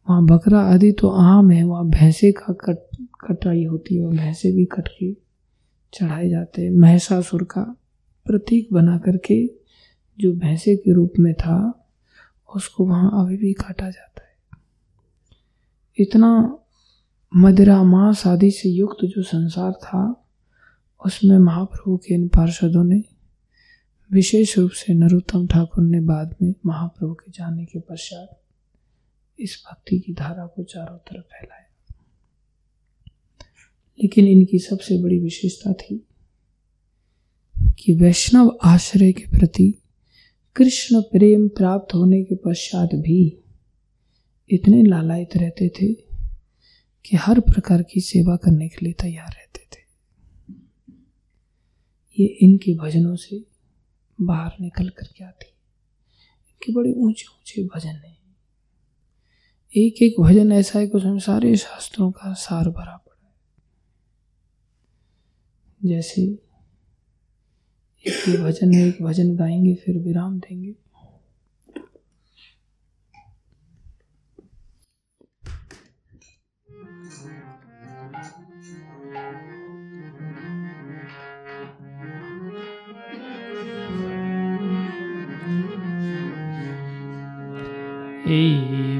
[0.08, 2.78] वहाँ बकरा आदि तो आम है, वहाँ भैंसे का कट,
[3.20, 5.12] कटाई होती है और भैंसे भी कट के
[5.94, 7.76] चढ़ाए जाते हैं। महसासुर का
[8.26, 9.46] प्रतीक बना करके
[10.18, 11.86] जो भैंसे के रूप में था,
[12.54, 14.36] उसको वहाँ अभी भी काटा जाता है।
[15.98, 16.58] इतना
[17.36, 20.24] मदिरा मांस आदि से युक्त जो संसार था,
[21.04, 23.04] उसमें महाप्रभु के इन पार्षदों ने
[24.12, 28.40] विशेष रूप से नरोत्तम ठाकुर ने बाद में महाप्रभु के जाने के पश्चात
[29.38, 31.94] इस भक्ति की धारा को चारों तरफ़ फैलाया।
[34.02, 36.06] लेकिन इनकी सबसे बड़ी विशेषता थी
[37.78, 39.82] कि वैष्णव आश्रय के प्रति
[40.56, 43.38] कृष्ण प्रेम प्राप्त होने के पश्चात भी
[44.50, 45.92] इतने लालायित रहते थे
[47.04, 49.84] कि हर प्रकार की सेवा करने के लिए तैयार रहते थे।
[52.20, 53.57] ये इनके भजनों से
[54.20, 58.18] बाहर निकल कर के आती। इनके बड़े ऊँचे ऊँचे भजन हैं।
[59.76, 63.34] एक एक भजन ऐसा है कि उसमें सारे शास्त्रों का सार भरा पड़ा है।
[65.84, 66.22] जैसे
[68.06, 70.74] एक भजन है एक भजन गाएँगे, फिर विराम देंगे।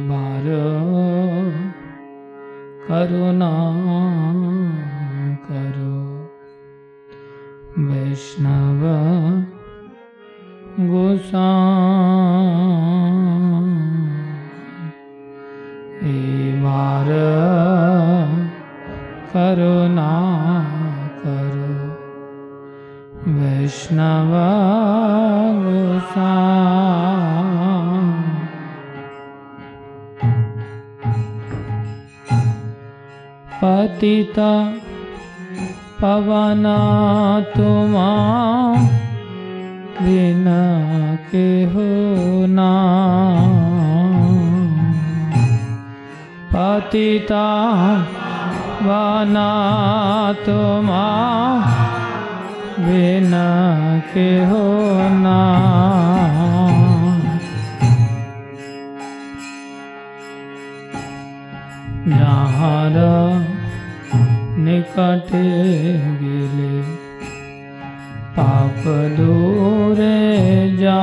[0.10, 0.45] बार
[2.88, 3.51] करुणा
[5.47, 5.95] करो
[7.89, 8.82] वैष्णव
[10.89, 11.47] गोसा
[33.99, 34.51] पतिता
[36.01, 36.78] पवना
[37.55, 38.11] तुमा
[39.99, 40.61] बिना
[41.30, 41.88] के हो
[42.55, 42.70] ना।
[46.55, 47.46] पतिता
[48.86, 49.51] बना
[50.46, 51.05] तुमा
[52.86, 53.46] बिना
[54.14, 54.64] के हो
[55.18, 55.38] ना
[64.69, 65.43] निकटे
[66.21, 66.73] गिले
[68.37, 68.83] पाप
[69.19, 70.01] दूर
[70.81, 70.97] जा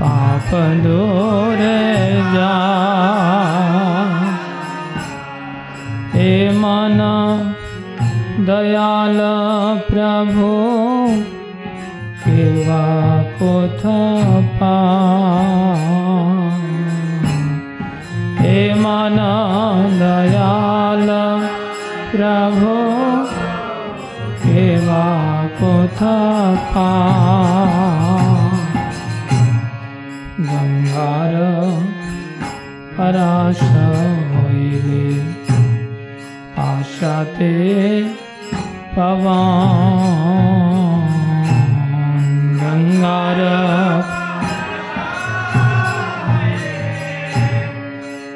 [0.00, 0.50] पाप
[0.84, 1.62] दूर
[2.34, 2.54] जा
[6.14, 6.30] हे
[6.60, 7.00] मन
[8.50, 9.18] दयाल
[9.90, 10.52] प्रभु
[12.22, 14.00] सेवा কোথা
[14.58, 14.78] পা
[18.38, 19.34] হে মানা
[20.00, 21.08] দয়াল
[22.10, 22.74] প্রভু
[24.42, 25.06] হেবা
[25.60, 26.18] কোথা
[26.72, 26.92] পা
[30.48, 31.34] গঙ্গার
[32.96, 33.60] পরাশ
[34.32, 35.06] হইলে
[36.68, 37.54] আশাতে
[38.94, 39.42] পবা
[42.78, 43.38] गंगार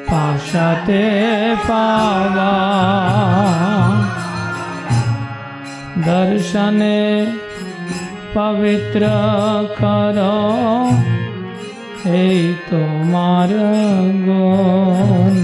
[0.07, 1.03] पाशाते
[1.65, 2.49] पावा
[6.07, 6.99] दर्शने
[8.35, 9.11] पवित्र
[9.79, 10.35] करो।
[12.05, 12.23] हे
[12.69, 13.53] तुम्हार
[14.25, 15.41] गुण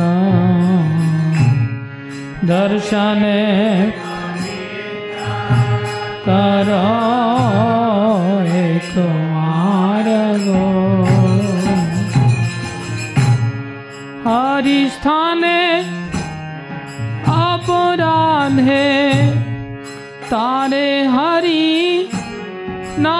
[2.52, 3.38] दर्शने
[6.28, 6.84] करो।
[9.00, 10.64] तुम्हारा गो
[14.26, 15.62] हरि स्थाने
[17.36, 18.88] अपराधे
[20.32, 21.64] तारे हरि
[23.06, 23.18] ना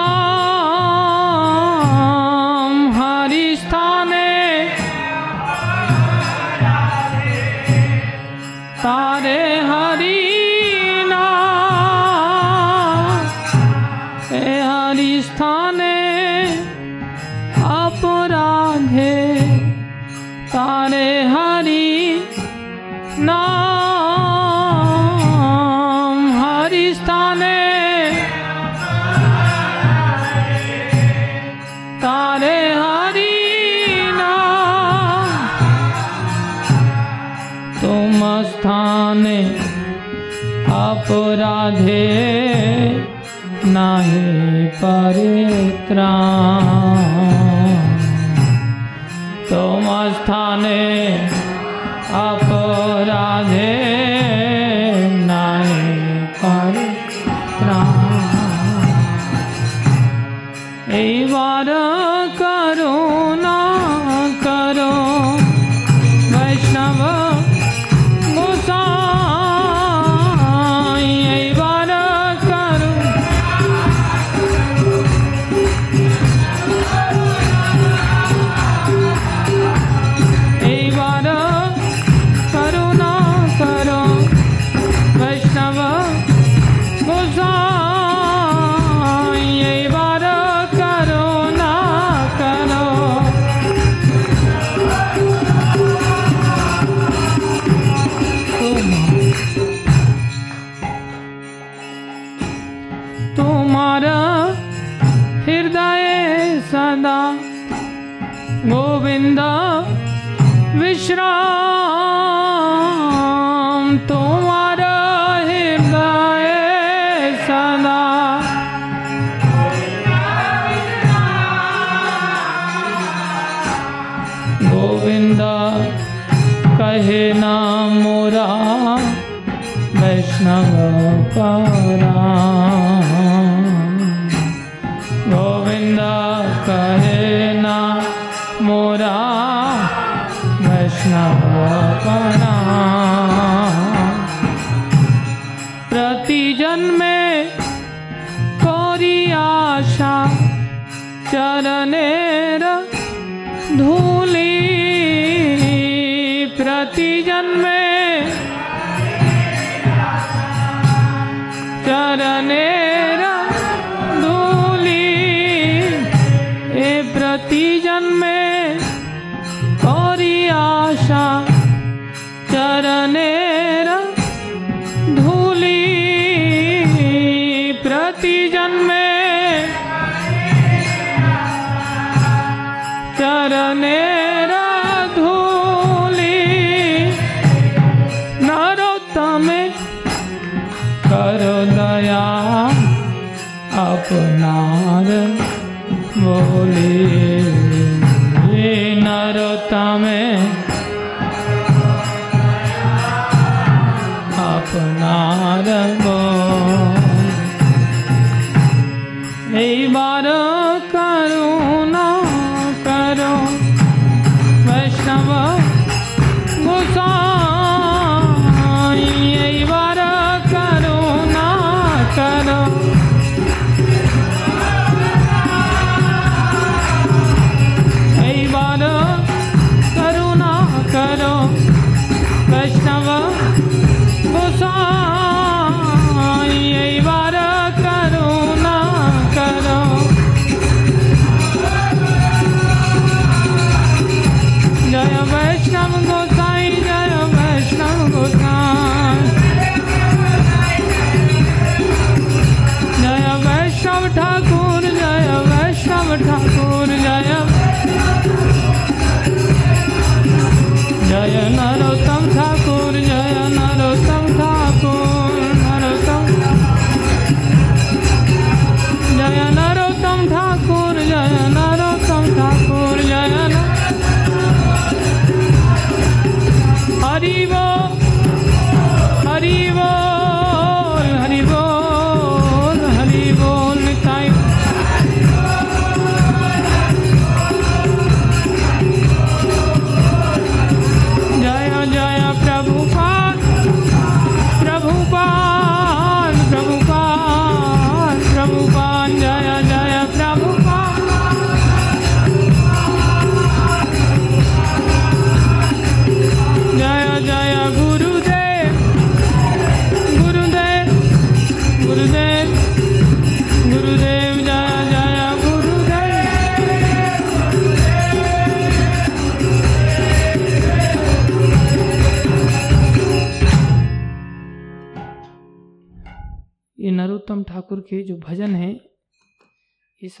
[45.90, 46.10] परित्रा
[49.48, 49.84] तुम
[50.14, 51.39] स्थाने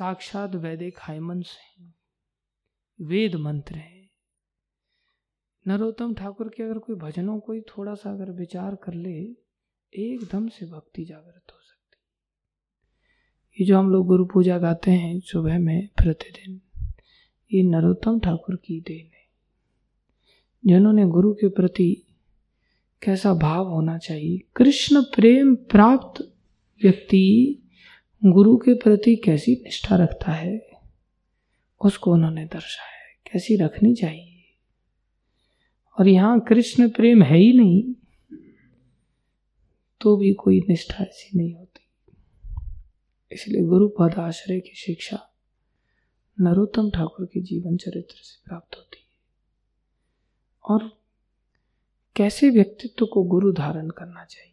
[0.00, 1.94] साक्षात वैदिक हाइमंस हैं।
[3.00, 4.10] वेद मंत्र हैं।
[5.68, 9.36] नरोत्तम ठाकुर के अगर कोई भजनों को ही थोड़ा सा अगर विचार कर ले,
[9.94, 11.98] एकदम से भक्ति जागृत हो सकती।
[13.60, 16.60] ये जो हम लोग गुरु पूजा गाते हैं सुबह में, प्रतिदिन,
[17.54, 19.28] ये नरोत्तम ठाकुर की देन है।
[20.66, 22.06] जिन्होंने गुरु के प्रति
[23.02, 26.22] कैसा भाव होना चाहिए, कृष्ण प्रेम प्राप्त
[26.82, 27.56] व्यक्ति
[28.24, 30.70] गुरु के प्रति कैसी निष्ठा रखता है,
[31.84, 34.44] उसको उन्होंने दर्शाया कैसी रखनी चाहिए।
[36.00, 37.94] और यहाँ कृष्ण प्रेम है ही नहीं
[40.00, 41.86] तो भी कोई निष्ठा ऐसी नहीं होती।
[43.32, 45.34] इसलिए गुरु पद आश्रय की शिक्षा
[46.40, 49.10] नरोत्तम ठाकुर के जीवन चरित्र से प्राप्त होती है।
[50.64, 50.98] और
[52.16, 54.52] कैसे व्यक्तित्व को गुरु धारण करना चाहिए?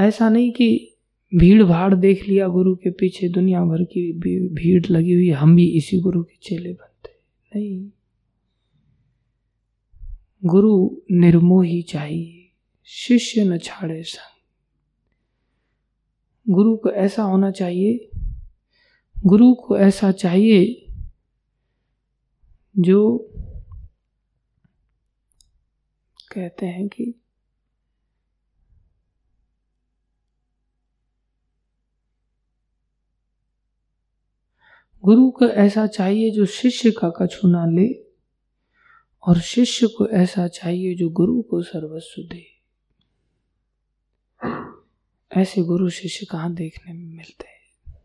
[0.00, 0.91] ऐसा नहीं कि
[1.34, 4.12] भीड़ भाड़ देख लिया गुरु के पीछे, दुनिया भर की
[4.48, 7.10] भीड़ लगी हुई, हम भी इसी गुरु के चेले बनते।
[7.56, 7.90] नहीं।
[10.44, 12.52] गुरु निर्मोही चाहिए,
[12.84, 14.32] शिष्य न छाड़े संग।
[16.54, 18.10] गुरु को ऐसा होना चाहिए,
[19.24, 20.86] गुरु को ऐसा चाहिए,
[22.78, 23.18] जो
[26.32, 27.21] कहते हैं कि
[35.04, 38.06] गुरु को ऐसा चाहिए जो शिष्य का कछु ना ले
[39.22, 42.46] और शिष्य को ऐसा चाहिए जो गुरु को सर्वस्व दे।
[45.36, 47.96] ऐसे गुरु शिष्य कहाँ देखने में मिलते हैं?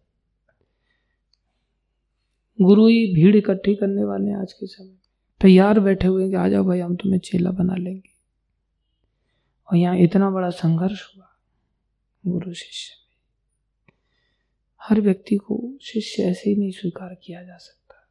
[2.62, 4.98] गुरु ही भीड़ इकट्ठी करने वाले हैं आज के समय।
[5.42, 8.10] तैयार बैठे हुए कि आ जाओ भाई, हम तुम्हें चेला बना लेंगे।
[9.72, 11.38] और यहाँ इतना बड़ा संघर्ष हुआ
[12.28, 13.07] गुरु शिष्य
[14.88, 18.10] हर व्यक्ति को शिष्य ऐसे ही नहीं स्वीकार किया जा सकता।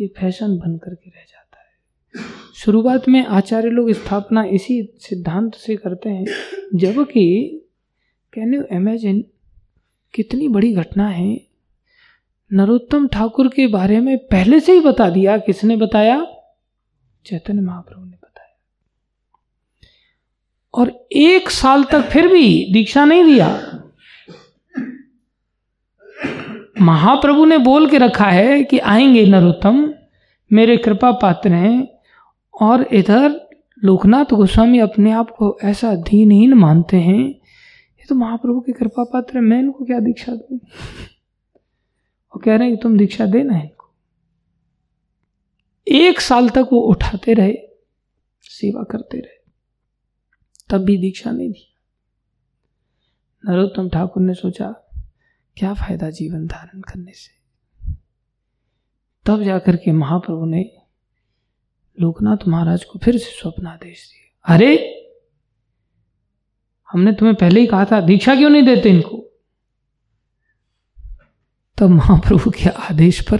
[0.00, 1.72] ये फ़ैशन बन करके रह जाता है।
[2.54, 6.26] शुरुआत में आचार्य लोग स्थापना इसी सिद्धांत से करते हैं
[6.74, 7.58] जबकि
[8.32, 9.24] कैन यू इमेजिन
[10.14, 11.46] कितनी बड़ी घटना है?
[12.52, 16.26] नरोत्तम ठाकुर के बारे में पहले से ही बता दिया। किसने बताया?
[17.26, 18.56] चैतन्य महाप्रभु ने बताया।
[20.74, 23.78] और एक साल तक फिर भी दीक्षा नहीं दिया।
[26.82, 29.94] महाप्रभु ने बोल के रखा है कि आएँगे नरोत्तम,
[30.52, 31.88] मेरे कृपा पात्र हैं,
[32.60, 33.48] और इधर
[33.84, 39.36] लोकनाथ गोस्वामी अपने आप को ऐसा दीनहीन मानते हैं। ये तो महाप्रभु की कृपा पात्र
[39.36, 40.56] है, मैं इनको क्या दीक्षा दू?
[42.32, 43.94] वो कह रहे हैं कि तुम दीक्षा देना है इनको।
[45.88, 47.54] एक साल तक वो उठाते रहे,
[48.42, 49.40] सेवा करते रहे,
[50.70, 51.74] तब भी दीक्षा नहीं दी।
[53.44, 54.81] नरोत्तम ठाकुर ने सोचा
[55.56, 57.42] क्या फ़ायदा जीवन धारण करने से?
[59.26, 60.76] तब जाकर के महाप्रभु ने
[62.00, 64.98] लोकनाथ महाराज को फिर से स्वप्न आदेश दिया अरे!
[66.92, 69.42] हमने तुम्हें पहले ही कहा था, दीक्षा क्यों नहीं देते इनको?
[71.78, 73.36] तब महाप्रभु के आदेश पर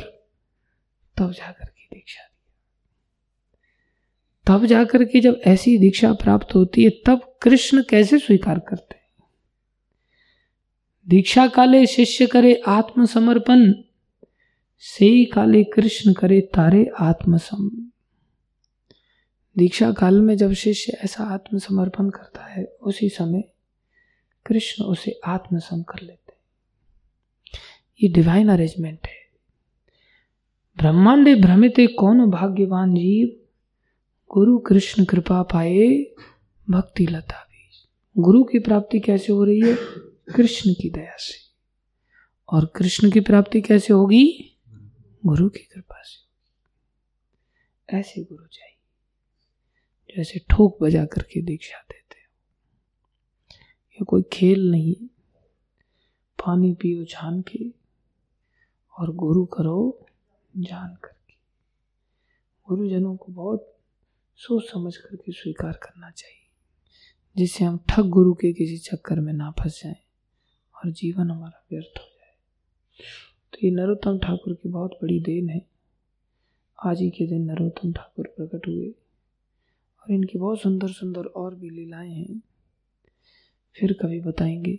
[1.16, 2.28] तब जाकर के दीक्षा
[4.46, 9.01] तब जाकर के जब ऐसी दीक्षा प्राप्त होती है, तब कृष्ण कैसे स्वीकार करते?
[11.08, 13.72] दीक्षा काले शिष्य करे आत्मसमर्पण,
[14.78, 17.70] से काले कृष्ण करे तारे आत्मसम।
[19.58, 23.52] दीक्षा काल में जब शिष्य ऐसा आत्मसमर्पण करता है, उसी समय
[24.46, 26.32] कृष्ण उसे आत्मसम कर लेते
[28.02, 29.22] ये डिवाइन अरेंजमेंट है।
[30.76, 33.40] ब्रह्मांडे भ्रमित कौन भाग्यवान जीव,
[34.34, 36.06] गुरु कृष्ण कृपा पाए,
[36.70, 37.88] भक्ति लता भी।
[38.22, 39.76] गुरु की प्राप्ति कैसे हो रही है?
[40.32, 41.40] कृष्ण की दया से।
[42.48, 44.24] और कृष्ण की प्राप्ति कैसे होगी?
[45.22, 46.20] गुरु की कृपा से
[47.88, 48.76] ऐसे गुरु चाहिए,
[50.16, 52.20] जैसे ठोक बजा करके दीक्षा देते
[53.92, 54.94] ये कोई खेल नहीं,
[56.38, 57.64] पानी पियो छान के
[58.94, 60.06] और गुरु करो
[60.54, 61.34] जान करके।
[62.68, 63.68] गुरुजनों को बहुत
[64.40, 66.48] सोच समझ करके स्वीकार करना चाहिए,
[67.36, 69.96] जिससे हम ठग गुरु के किसी चक्कर में ना फंस जाएँ।
[70.84, 72.34] और जीवन हमारा व्यर्थ हो जाए।
[73.52, 75.66] तो ये नरोत्तम ठाकुर की बहुत बड़ी देन है।
[76.78, 78.88] आज ही के दिन नरोत्तम ठाकुर प्रकट हुए
[80.02, 82.40] और इनकी बहुत सुंदर सुंदर और भी लीलाएँ हैं।
[83.76, 84.78] फिर कभी बताएँगे,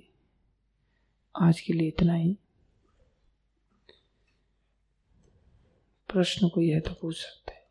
[1.35, 2.37] आज के लिए इतना ही।
[6.09, 7.62] प्रश्न कोई है तो पूछ सकते हैं।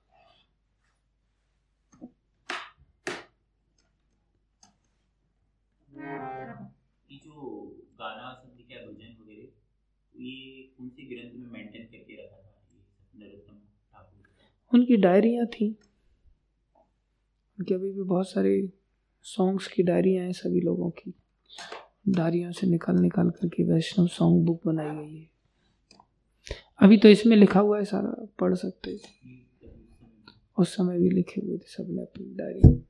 [14.75, 15.79] उनकी डायरियाँ थी।
[17.59, 18.69] उनके अभी भी बहुत सारे
[19.23, 21.15] सॉन्ग्स की डायरियाँ हैं सभी लोगों की।
[22.09, 25.31] डायरियों से निकाल निकाल करके वैष्णव सॉन्ग बुक बनाई गई है।
[26.81, 29.43] अभी तो इसमें लिखा हुआ है सारा, पढ़ सकते थे
[30.59, 32.85] उस समय भी लिखे हुए थे सब सबने अपनी डायरी।